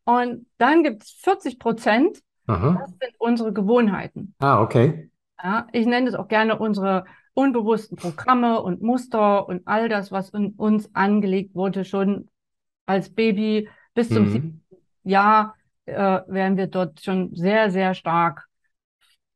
[0.04, 4.34] Und dann gibt es 40 Prozent, das sind unsere Gewohnheiten.
[4.38, 5.10] Ah, okay.
[5.42, 7.04] Ja, ich nenne es auch gerne unsere
[7.38, 12.28] unbewussten Programme und Muster und all das, was in uns angelegt wurde, schon
[12.84, 14.60] als Baby bis zum mhm.
[15.04, 15.54] Jahr
[15.86, 18.48] äh, werden wir dort schon sehr, sehr stark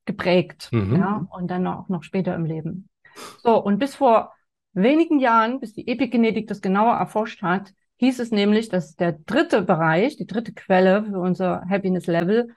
[0.05, 0.69] geprägt.
[0.73, 0.97] Mhm.
[0.97, 2.89] Ja, und dann auch noch später im Leben.
[3.45, 4.33] So, und bis vor
[4.73, 9.63] wenigen Jahren, bis die Epigenetik das genauer erforscht hat, hieß es nämlich, dass der dritte
[9.63, 12.49] Bereich, die dritte Quelle für unser Happiness Level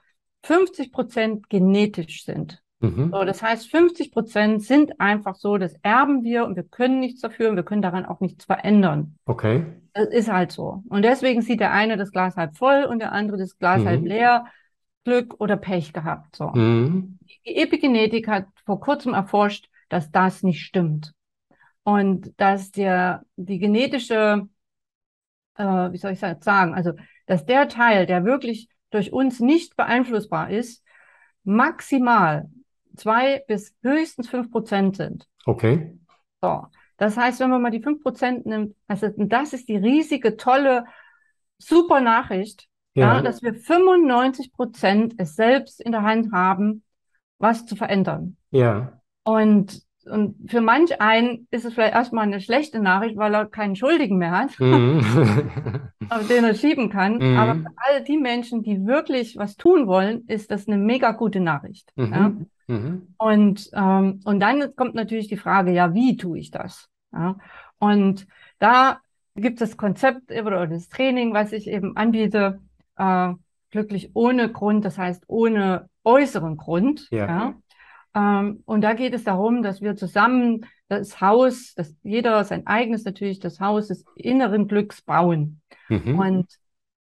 [0.42, 2.64] 50 Prozent genetisch sind.
[2.80, 3.10] Mhm.
[3.10, 7.20] So, das heißt, 50 Prozent sind einfach so, das erben wir und wir können nichts
[7.20, 9.16] dafür und wir können daran auch nichts verändern.
[9.24, 9.64] Okay.
[9.94, 10.82] Das ist halt so.
[10.88, 13.86] Und deswegen sieht der eine das Glas halb voll und der andere das Glas mhm.
[13.86, 14.46] halb leer.
[15.06, 16.34] Glück oder Pech gehabt.
[16.34, 16.48] So.
[16.48, 17.18] Mhm.
[17.46, 21.14] Die Epigenetik hat vor kurzem erforscht, dass das nicht stimmt.
[21.84, 24.48] Und dass der, die genetische,
[25.56, 26.92] äh, wie soll ich das sagen, also,
[27.26, 30.82] dass der Teil, der wirklich durch uns nicht beeinflussbar ist,
[31.44, 32.50] maximal
[32.96, 35.26] zwei bis höchstens fünf Prozent sind.
[35.44, 35.98] Okay.
[36.40, 36.66] So.
[36.98, 40.86] Das heißt, wenn man mal die fünf Prozent nimmt, also das ist die riesige, tolle,
[41.58, 43.16] super Nachricht, ja.
[43.16, 43.22] ja.
[43.22, 46.82] dass wir 95 Prozent es selbst in der Hand haben,
[47.38, 48.36] was zu verändern.
[48.50, 49.00] Ja.
[49.24, 53.76] Und, und für manch einen ist es vielleicht erstmal eine schlechte Nachricht, weil er keinen
[53.76, 55.00] Schuldigen mehr hat, mhm.
[56.08, 57.18] auf den er schieben kann.
[57.18, 57.38] Mhm.
[57.38, 61.40] Aber für all die Menschen, die wirklich was tun wollen, ist das eine mega gute
[61.40, 61.92] Nachricht.
[61.96, 62.12] Mhm.
[62.12, 62.32] Ja?
[62.68, 63.08] Mhm.
[63.18, 66.88] Und, ähm, und dann kommt natürlich die Frage, ja, wie tue ich das?
[67.12, 67.36] Ja?
[67.78, 68.26] Und
[68.58, 69.00] da
[69.34, 72.60] gibt es das Konzept oder das Training, was ich eben anbiete,
[72.96, 73.32] äh,
[73.70, 77.08] glücklich ohne Grund, das heißt ohne äußeren Grund.
[77.10, 77.26] Ja.
[77.26, 77.54] ja?
[78.16, 83.04] Ähm, und da geht es darum, dass wir zusammen das Haus, dass jeder sein eigenes
[83.04, 85.60] natürlich, das Haus des inneren Glücks bauen.
[85.88, 86.18] Mhm.
[86.18, 86.46] Und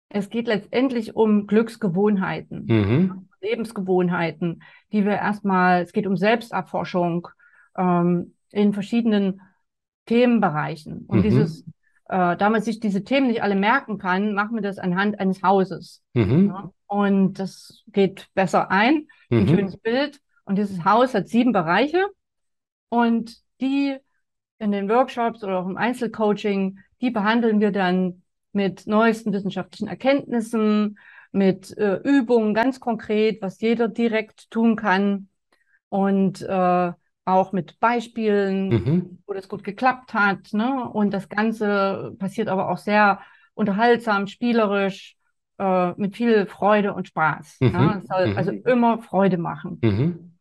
[0.09, 3.29] es geht letztendlich um Glücksgewohnheiten, mhm.
[3.41, 7.27] Lebensgewohnheiten, die wir erstmal, es geht um Selbsterforschung
[7.77, 9.41] ähm, in verschiedenen
[10.07, 11.05] Themenbereichen.
[11.07, 11.23] Und mhm.
[11.23, 11.61] dieses,
[12.09, 15.41] äh, da man sich diese Themen nicht alle merken kann, machen wir das anhand eines
[15.43, 16.03] Hauses.
[16.13, 16.47] Mhm.
[16.47, 16.71] Ja?
[16.87, 19.47] Und das geht besser ein, ein mhm.
[19.47, 20.19] schönes Bild.
[20.45, 22.05] Und dieses Haus hat sieben Bereiche
[22.89, 23.97] und die
[24.59, 28.21] in den Workshops oder auch im Einzelcoaching, die behandeln wir dann
[28.53, 30.97] mit neuesten wissenschaftlichen Erkenntnissen,
[31.31, 35.27] mit äh, Übungen ganz konkret, was jeder direkt tun kann
[35.89, 36.91] und äh,
[37.25, 39.17] auch mit Beispielen, mhm.
[39.27, 40.53] wo das gut geklappt hat.
[40.53, 40.89] Ne?
[40.89, 43.19] Und das Ganze passiert aber auch sehr
[43.55, 45.17] unterhaltsam, spielerisch,
[45.57, 47.57] äh, mit viel Freude und Spaß.
[47.59, 47.73] Mhm.
[47.73, 47.97] Ja?
[48.01, 48.37] Es soll mhm.
[48.37, 49.79] also immer Freude machen.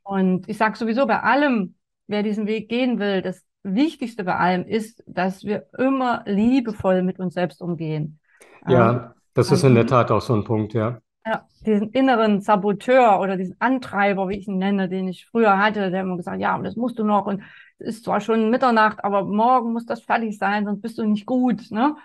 [0.05, 1.75] Und ich sage sowieso bei allem,
[2.07, 7.19] wer diesen Weg gehen will, das Wichtigste bei allem ist, dass wir immer liebevoll mit
[7.19, 8.21] uns selbst umgehen.
[8.69, 11.01] Ja, ähm, das ist in der Tat auch so ein Punkt, ja.
[11.27, 15.91] Ja, diesen inneren Saboteur oder diesen Antreiber, wie ich ihn nenne, den ich früher hatte,
[15.91, 17.43] der immer gesagt, ja, das musst du noch und
[17.79, 21.25] es ist zwar schon Mitternacht, aber morgen muss das fertig sein, sonst bist du nicht
[21.25, 21.71] gut.
[21.71, 21.97] Ne?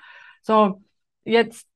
[0.41, 0.81] So,
[1.25, 1.67] jetzt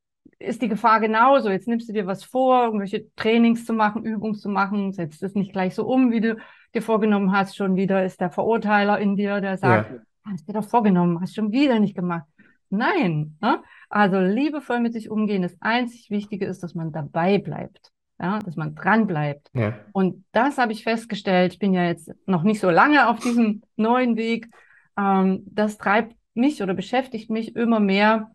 [0.44, 1.50] ist die Gefahr genauso.
[1.50, 5.36] Jetzt nimmst du dir was vor, irgendwelche Trainings zu machen, Übungen zu machen, setzt es
[5.36, 6.38] nicht gleich so um, wie du
[6.74, 7.56] dir vorgenommen hast.
[7.56, 10.32] Schon wieder ist der Verurteiler in dir, der sagt, ja.
[10.32, 12.26] hast dir doch vorgenommen, hast schon wieder nicht gemacht.
[12.70, 13.38] Nein.
[13.42, 13.62] Ne?
[13.90, 15.44] Also liebevoll mit sich umgehen.
[15.44, 17.92] Das einzig Wichtige ist, dass man dabei bleibt.
[18.20, 19.50] Ja, dass man dran bleibt.
[19.54, 19.74] Ja.
[19.92, 21.54] Und das habe ich festgestellt.
[21.54, 24.50] Ich bin ja jetzt noch nicht so lange auf diesem neuen Weg.
[24.98, 28.32] Ähm, das treibt mich oder beschäftigt mich immer mehr,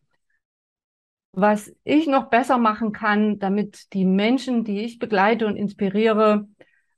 [1.32, 6.48] was ich noch besser machen kann, damit die Menschen, die ich begleite und inspiriere,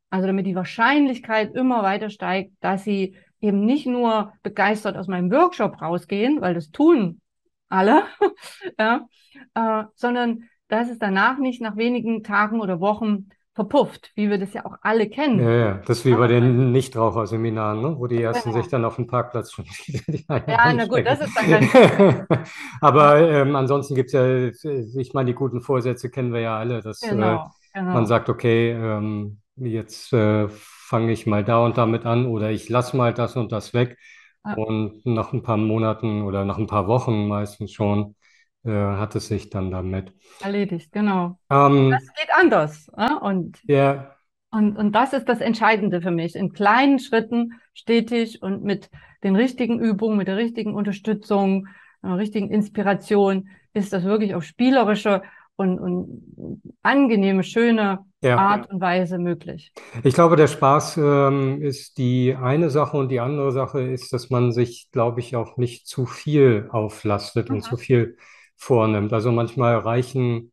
[0.09, 5.31] also damit die Wahrscheinlichkeit immer weiter steigt, dass sie eben nicht nur begeistert aus meinem
[5.31, 7.21] Workshop rausgehen, weil das tun
[7.69, 8.05] alle,
[8.79, 9.07] ja,
[9.55, 14.53] äh, sondern dass es danach nicht nach wenigen Tagen oder Wochen verpufft, wie wir das
[14.55, 15.41] ja auch alle kennen.
[15.41, 15.75] Ja, ja.
[15.87, 17.97] das ist wie bei den Nichtraucherseminaren, ne?
[17.99, 18.63] wo die ersten Genau.
[18.63, 21.67] sich dann auf dem Parkplatz schon die Eier Ja, na gut, das ist dann ganz,
[22.81, 26.83] Aber ähm, ansonsten gibt es ja, ich meine, die guten Vorsätze kennen wir ja alle,
[26.83, 27.51] dass äh, genau,
[27.89, 28.05] man genau.
[28.07, 32.97] sagt, okay, ähm, jetzt äh, fange ich mal da und damit an oder ich lasse
[32.97, 33.99] mal das und das weg.
[34.45, 38.15] Ja, Und nach ein paar Monaten oder nach ein paar Wochen meistens schon
[38.65, 40.13] äh, hat es sich dann damit.
[40.41, 41.39] erledigt, genau.
[41.51, 42.91] Ähm, Das geht anders.
[42.97, 43.17] Ja?
[43.19, 44.17] Und, ja,
[44.51, 46.35] und, und das ist das Entscheidende für mich.
[46.35, 48.91] In kleinen Schritten, stetig und mit
[49.23, 51.69] den richtigen Übungen, mit der richtigen Unterstützung,
[52.03, 55.23] einer richtigen Inspiration, ist das wirklich auf spielerische
[55.57, 58.37] und, und angenehme, schöne ja.
[58.39, 59.73] Art und Weise möglich.
[60.03, 64.31] Ich glaube, der Spaß ähm, ist die eine Sache und die andere Sache ist, dass
[64.31, 67.79] man sich, glaube ich, auch nicht zu viel auflastet und zu Mhm.
[67.79, 68.17] viel
[68.61, 69.13] vornimmt.
[69.13, 70.53] Also manchmal reichen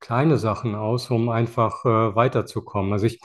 [0.00, 2.92] kleine Sachen aus, um einfach äh, weiterzukommen.
[2.92, 3.20] Also ich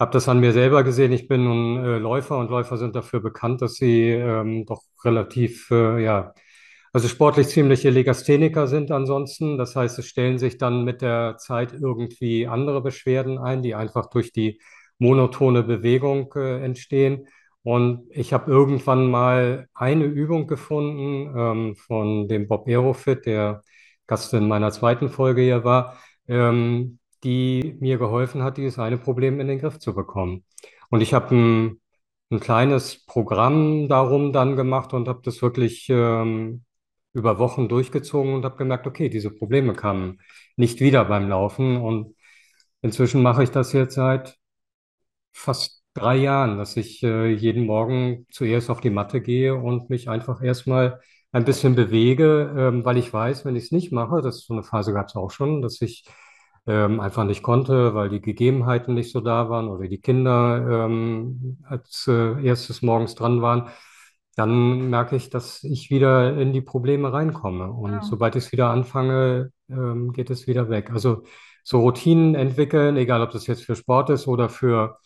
[0.00, 1.12] habe das an mir selber gesehen.
[1.12, 5.70] Ich bin nun äh, Läufer und Läufer sind dafür bekannt, dass sie ähm, doch relativ,
[5.70, 6.32] äh, ja,
[6.92, 9.58] also sportlich ziemliche Legastheniker sind ansonsten.
[9.58, 14.06] Das heißt, es stellen sich dann mit der Zeit irgendwie andere Beschwerden ein, die einfach
[14.10, 14.60] durch die
[14.98, 17.26] monotone Bewegung äh, entstehen.
[17.64, 23.62] Und ich habe irgendwann mal eine Übung gefunden ähm, von dem Bob Aerofit, der
[24.06, 25.96] Gast in meiner zweiten Folge hier war
[26.28, 30.44] ähm, die mir geholfen hat, dieses eine Problem in den Griff zu bekommen.
[30.90, 31.80] Und ich habe ein,
[32.30, 36.64] ein kleines Programm darum dann gemacht und habe das wirklich ähm,
[37.12, 40.20] über Wochen durchgezogen und habe gemerkt, okay, diese Probleme kamen
[40.56, 41.76] nicht wieder beim Laufen.
[41.78, 42.14] Und
[42.82, 44.38] inzwischen mache ich das jetzt seit
[45.32, 50.08] fast drei Jahren, dass ich äh, jeden Morgen zuerst auf die Matte gehe und mich
[50.08, 51.00] einfach erstmal
[51.32, 54.62] ein bisschen bewege, ähm, weil ich weiß, wenn ich es nicht mache, das so eine
[54.62, 56.04] Phase gab es auch schon, dass ich
[56.66, 61.58] ähm, einfach nicht konnte, weil die Gegebenheiten nicht so da waren oder die Kinder ähm,
[61.64, 63.68] als äh, erstes morgens dran waren,
[64.36, 67.70] dann merke ich, dass ich wieder in die Probleme reinkomme.
[67.70, 68.04] Und Ja.
[68.04, 70.90] sobald ich es wieder anfange, ähm, geht es wieder weg.
[70.90, 71.22] Also
[71.62, 74.98] so Routinen entwickeln, egal ob das jetzt für Sport ist oder für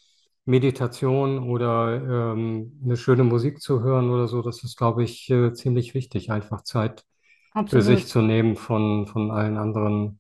[0.49, 5.53] Meditation oder ähm, eine schöne Musik zu hören oder so, das ist, glaube ich, äh,
[5.53, 7.05] ziemlich wichtig, einfach Zeit
[7.67, 8.09] für sich Absolut.
[8.09, 10.19] zu nehmen von, von allen anderen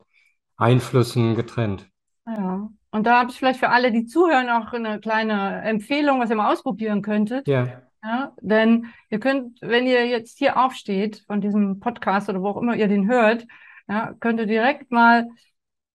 [0.57, 1.89] Einflüssen getrennt.
[2.27, 2.69] Ja.
[2.91, 6.37] Und da habe ich vielleicht für alle, die zuhören, auch eine kleine Empfehlung, was ihr
[6.37, 7.47] mal ausprobieren könntet.
[7.49, 12.49] Ja, Ja, denn ihr könnt, wenn ihr jetzt hier aufsteht von diesem Podcast oder wo
[12.49, 13.47] auch immer ihr den hört,
[13.89, 15.27] ja, könnt ihr direkt mal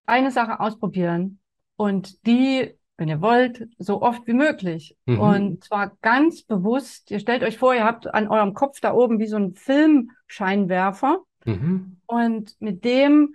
[0.06, 1.38] eine Sache ausprobieren
[1.76, 4.96] und die, wenn ihr wollt, so oft wie möglich.
[5.06, 5.18] mhm.
[5.20, 9.18] Und zwar ganz bewusst, ihr stellt euch vor, ihr habt an eurem Kopf da oben
[9.18, 11.98] wie so einen Filmscheinwerfer Mhm.
[12.06, 13.34] und mit dem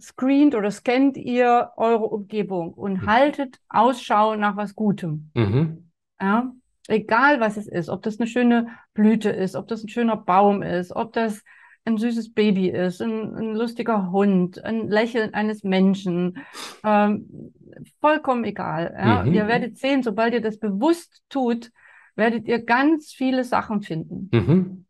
[0.00, 5.30] screent oder scannt ihr eure Umgebung und haltet Ausschau nach was Gutem.
[5.34, 5.90] Mhm.
[6.20, 6.52] Ja,
[6.88, 10.62] egal was es ist, ob das eine schöne Blüte ist, ob das ein schöner Baum
[10.62, 11.42] ist, ob das
[11.86, 16.38] ein süßes Baby ist, ein, ein lustiger Hund, ein Lächeln eines Menschen,
[16.84, 17.52] ähm,
[18.00, 18.94] vollkommen egal.
[18.98, 19.24] Ja.
[19.24, 19.32] Mhm.
[19.32, 21.70] Ihr werdet sehen, sobald ihr das bewusst tut,
[22.16, 24.84] werdet ihr ganz viele Sachen finden Mhm.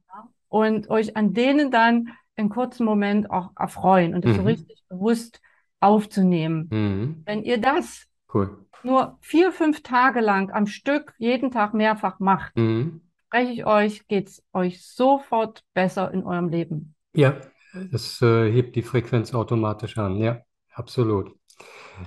[0.49, 4.49] und euch an denen dann in kurzen Moment auch erfreuen und das so Mhm.
[4.49, 5.41] richtig bewusst
[5.81, 6.69] aufzunehmen.
[6.71, 7.23] Mhm.
[7.27, 8.59] Wenn ihr das Cool.
[8.83, 12.55] nur vier, fünf Tage lang am Stück jeden Tag mehrfach macht,
[13.33, 13.39] Mhm.
[13.39, 16.95] spreche ich euch, geht's euch sofort besser in eurem Leben.
[17.15, 17.37] Ja,
[17.91, 20.17] das äh, hebt die Frequenz automatisch an.
[20.19, 20.41] Ja,
[20.73, 21.33] absolut.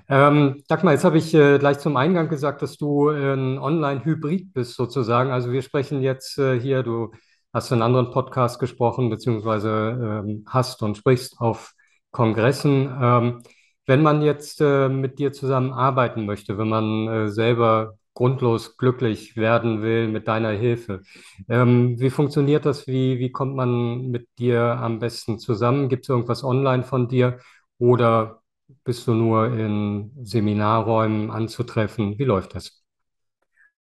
[0.07, 4.75] Ähm, Dagmar, jetzt habe ich äh, gleich zum Eingang gesagt, dass du ein Online-Hybrid bist
[4.75, 5.31] sozusagen.
[5.31, 7.11] Also wir sprechen jetzt äh, hier, du
[7.53, 11.73] hast in einem anderen Podcast gesprochen, beziehungsweise ähm, hast und sprichst auf
[12.11, 12.95] Kongressen.
[13.01, 13.43] Ähm,
[13.87, 19.37] wenn man jetzt äh, mit dir zusammen arbeiten möchte, wenn man äh, selber grundlos glücklich
[19.37, 21.01] werden will mit deiner Hilfe,
[21.47, 22.85] ähm, wie funktioniert das?
[22.85, 25.87] Wie, wie kommt man mit dir am besten zusammen?
[25.87, 27.39] Gibt es irgendwas online von dir
[27.77, 28.41] oder
[28.83, 32.19] bist du nur in Seminarräumen anzutreffen?
[32.19, 32.83] Wie läuft das?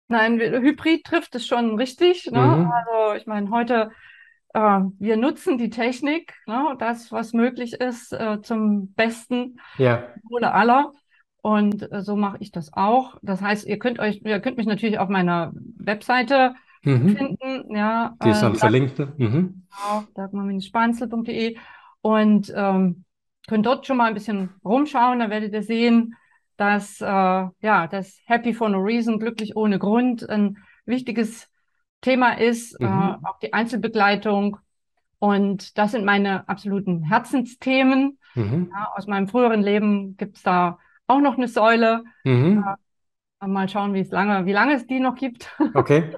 [0.09, 2.27] Nein, Hybrid trifft es schon richtig.
[2.27, 2.41] Ne?
[2.41, 2.73] Mhm.
[2.73, 3.91] Also ich meine, heute,
[4.53, 6.77] äh, wir nutzen die Technik, ne?
[6.79, 10.15] Das, was möglich ist, äh, zum besten Ja.
[10.25, 10.93] Wohle aller.
[11.45, 13.19] Und äh, so mache ich das auch.
[13.21, 17.09] Das heißt, ihr könnt euch, ihr könnt mich natürlich auf meiner Webseite Mhm.
[17.11, 18.99] finden, ja, Die ist äh, dann verlinkt.
[18.99, 19.13] ne?
[19.19, 19.63] Mhm.
[19.85, 20.07] Genau,
[22.01, 23.05] und ähm,
[23.47, 25.19] könnt dort schon mal ein bisschen rumschauen.
[25.19, 26.15] Da werdet ihr sehen,
[26.57, 31.49] dass äh, ja, das Happy for no reason, glücklich ohne Grund, ein wichtiges
[32.01, 33.19] Thema ist, äh, Mhm.
[33.23, 34.57] auch die Einzelbegleitung.
[35.19, 38.19] Und das sind meine absoluten Herzensthemen.
[38.35, 38.69] Mhm.
[38.73, 42.05] Ja, aus meinem früheren Leben gibt es da auch noch eine Säule.
[42.25, 42.65] Mhm.
[43.41, 45.51] Äh, mal schauen, wie es lange, wie lange es die noch gibt.
[45.75, 46.15] Okay.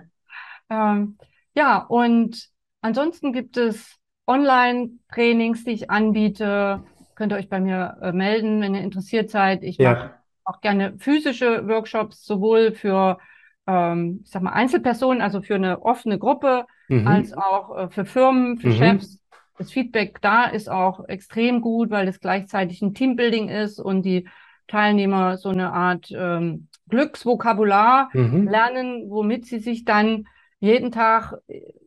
[0.71, 1.19] ähm,
[1.55, 2.49] ja, und
[2.81, 6.83] ansonsten gibt es Online-Trainings, die ich anbiete.
[7.15, 9.63] Könnt ihr euch bei mir äh, melden, wenn ihr interessiert seid.
[9.63, 9.93] Ich ja.
[9.93, 10.15] mache
[10.45, 13.19] auch gerne physische Workshops, sowohl für
[13.67, 17.07] ähm, ich sag mal, Einzelpersonen, also für eine offene Gruppe, mhm.
[17.07, 18.75] als auch äh, für Firmen, für mhm.
[18.75, 19.21] Chefs.
[19.59, 24.29] Das Feedback da ist auch extrem gut, weil es gleichzeitig ein Teambuilding ist und die
[24.69, 28.49] Teilnehmer so eine Art ähm, Glücksvokabular mhm.
[28.49, 30.27] lernen, womit sie sich dann
[30.61, 31.35] jeden Tag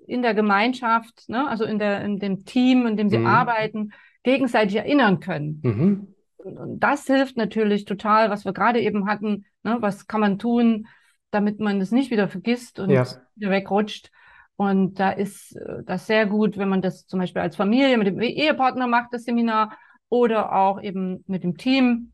[0.08, 3.28] in der Gemeinschaft, ne, also in, der, in dem Team, in dem sie mhm.
[3.28, 3.92] arbeiten,
[4.24, 5.62] gegenseitig erinnern können.
[5.64, 6.08] Mhm.
[6.38, 9.46] Und das hilft natürlich total, was wir gerade eben hatten.
[9.64, 10.88] Ne, was kann man tun,
[11.32, 13.06] damit man es nicht wieder vergisst und ja.
[13.36, 14.12] wieder wegrutscht.
[14.56, 18.08] Und da ist äh, das sehr gut, wenn man das zum Beispiel als Familie mit
[18.08, 19.78] dem Ehepartner macht, das Seminar,
[20.10, 22.12] oder auch eben mit dem Team.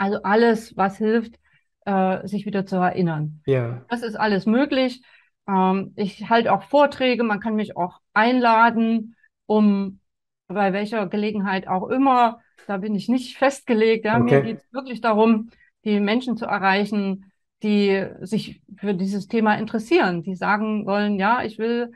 [0.00, 1.38] Also alles, was hilft,
[1.84, 3.42] äh, sich wieder zu erinnern.
[3.44, 3.84] Ja.
[3.90, 5.02] Das ist alles möglich.
[5.46, 10.00] Ähm, ich halte auch Vorträge, man kann mich auch einladen, um
[10.48, 14.06] bei welcher Gelegenheit auch immer, da bin ich nicht festgelegt.
[14.06, 14.18] Ja?
[14.18, 14.36] Okay.
[14.36, 15.50] Mir geht es wirklich darum,
[15.84, 17.30] die Menschen zu erreichen,
[17.62, 21.92] die sich für dieses Thema interessieren, die sagen wollen, ja, ich will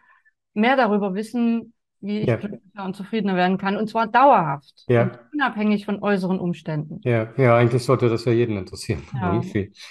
[0.53, 1.74] mehr darüber wissen,
[2.05, 2.37] wie ich ja.
[2.37, 5.11] glücklicher und zufriedener werden kann, und zwar dauerhaft, ja.
[5.33, 7.01] unabhängig von äußeren Umständen.
[7.03, 9.03] Ja, ja, eigentlich sollte das ja jeden interessieren.
[9.15, 9.41] Ja.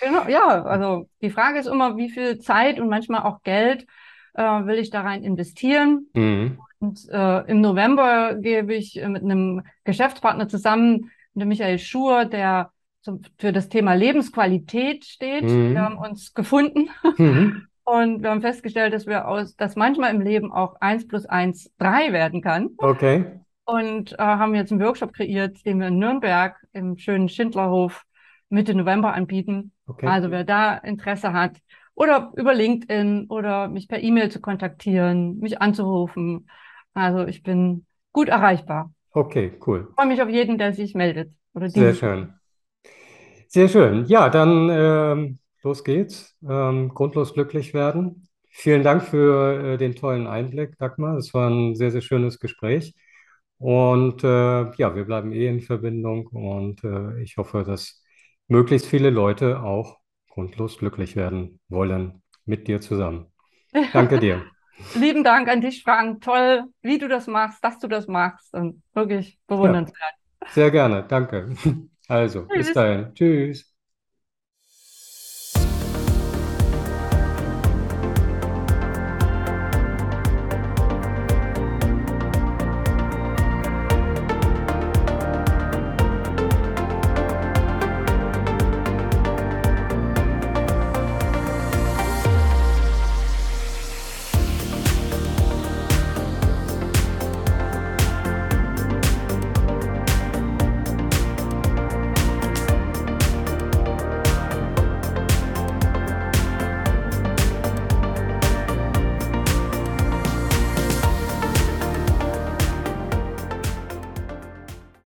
[0.02, 3.88] Genau, ja, also die Frage ist immer, wie viel Zeit und manchmal auch Geld
[4.34, 6.08] äh, will ich da rein investieren.
[6.14, 6.60] Mhm.
[6.80, 12.72] Und äh, im November gebe ich mit einem Geschäftspartner zusammen, mit dem Michael Schur, der
[13.02, 15.44] zum, für das Thema Lebensqualität steht.
[15.44, 15.72] Mhm.
[15.72, 17.68] Wir haben uns gefunden mhm.
[17.86, 21.72] und wir haben festgestellt, dass wir aus, dass manchmal im Leben auch eins plus eins
[21.78, 22.70] drei werden kann.
[22.78, 23.40] Okay.
[23.66, 28.04] Und äh, haben jetzt einen Workshop kreiert, den wir in Nürnberg im schönen Schindlerhof
[28.50, 29.72] Mitte November anbieten.
[29.88, 30.08] Okay.
[30.08, 31.58] Also wer da Interesse hat
[31.96, 36.50] oder über LinkedIn oder mich per E-Mail zu kontaktieren, mich anzurufen.
[36.94, 38.92] Also ich bin gut erreichbar.
[39.12, 39.88] Okay, cool.
[39.90, 41.34] Ich freue mich auf jeden, der sich meldet.
[41.54, 42.34] Oder Sehr schön.
[43.48, 44.06] Sehr schön.
[44.06, 46.38] Ja, dann ähm, los geht's.
[46.48, 48.28] Ähm, grundlos glücklich werden.
[48.50, 51.18] Vielen Dank für äh, den tollen Einblick, Dagmar.
[51.18, 52.94] Es war ein sehr, sehr schönes Gespräch.
[53.58, 54.28] Und äh,
[54.76, 58.04] ja, wir bleiben eh in Verbindung und äh, ich hoffe, dass
[58.48, 60.00] möglichst viele Leute auch
[60.30, 63.28] grundlos glücklich werden wollen mit dir zusammen.
[63.94, 64.44] Danke dir.
[64.96, 66.22] Lieben Dank an dich, Frank.
[66.22, 68.54] Toll, wie du das machst, dass du das machst.
[68.54, 69.98] Und wirklich bewundernswert.
[70.42, 71.06] Ja, sehr gerne.
[71.08, 71.56] Danke.
[72.10, 73.14] Also, bis dahin.
[73.16, 73.73] Tschüss.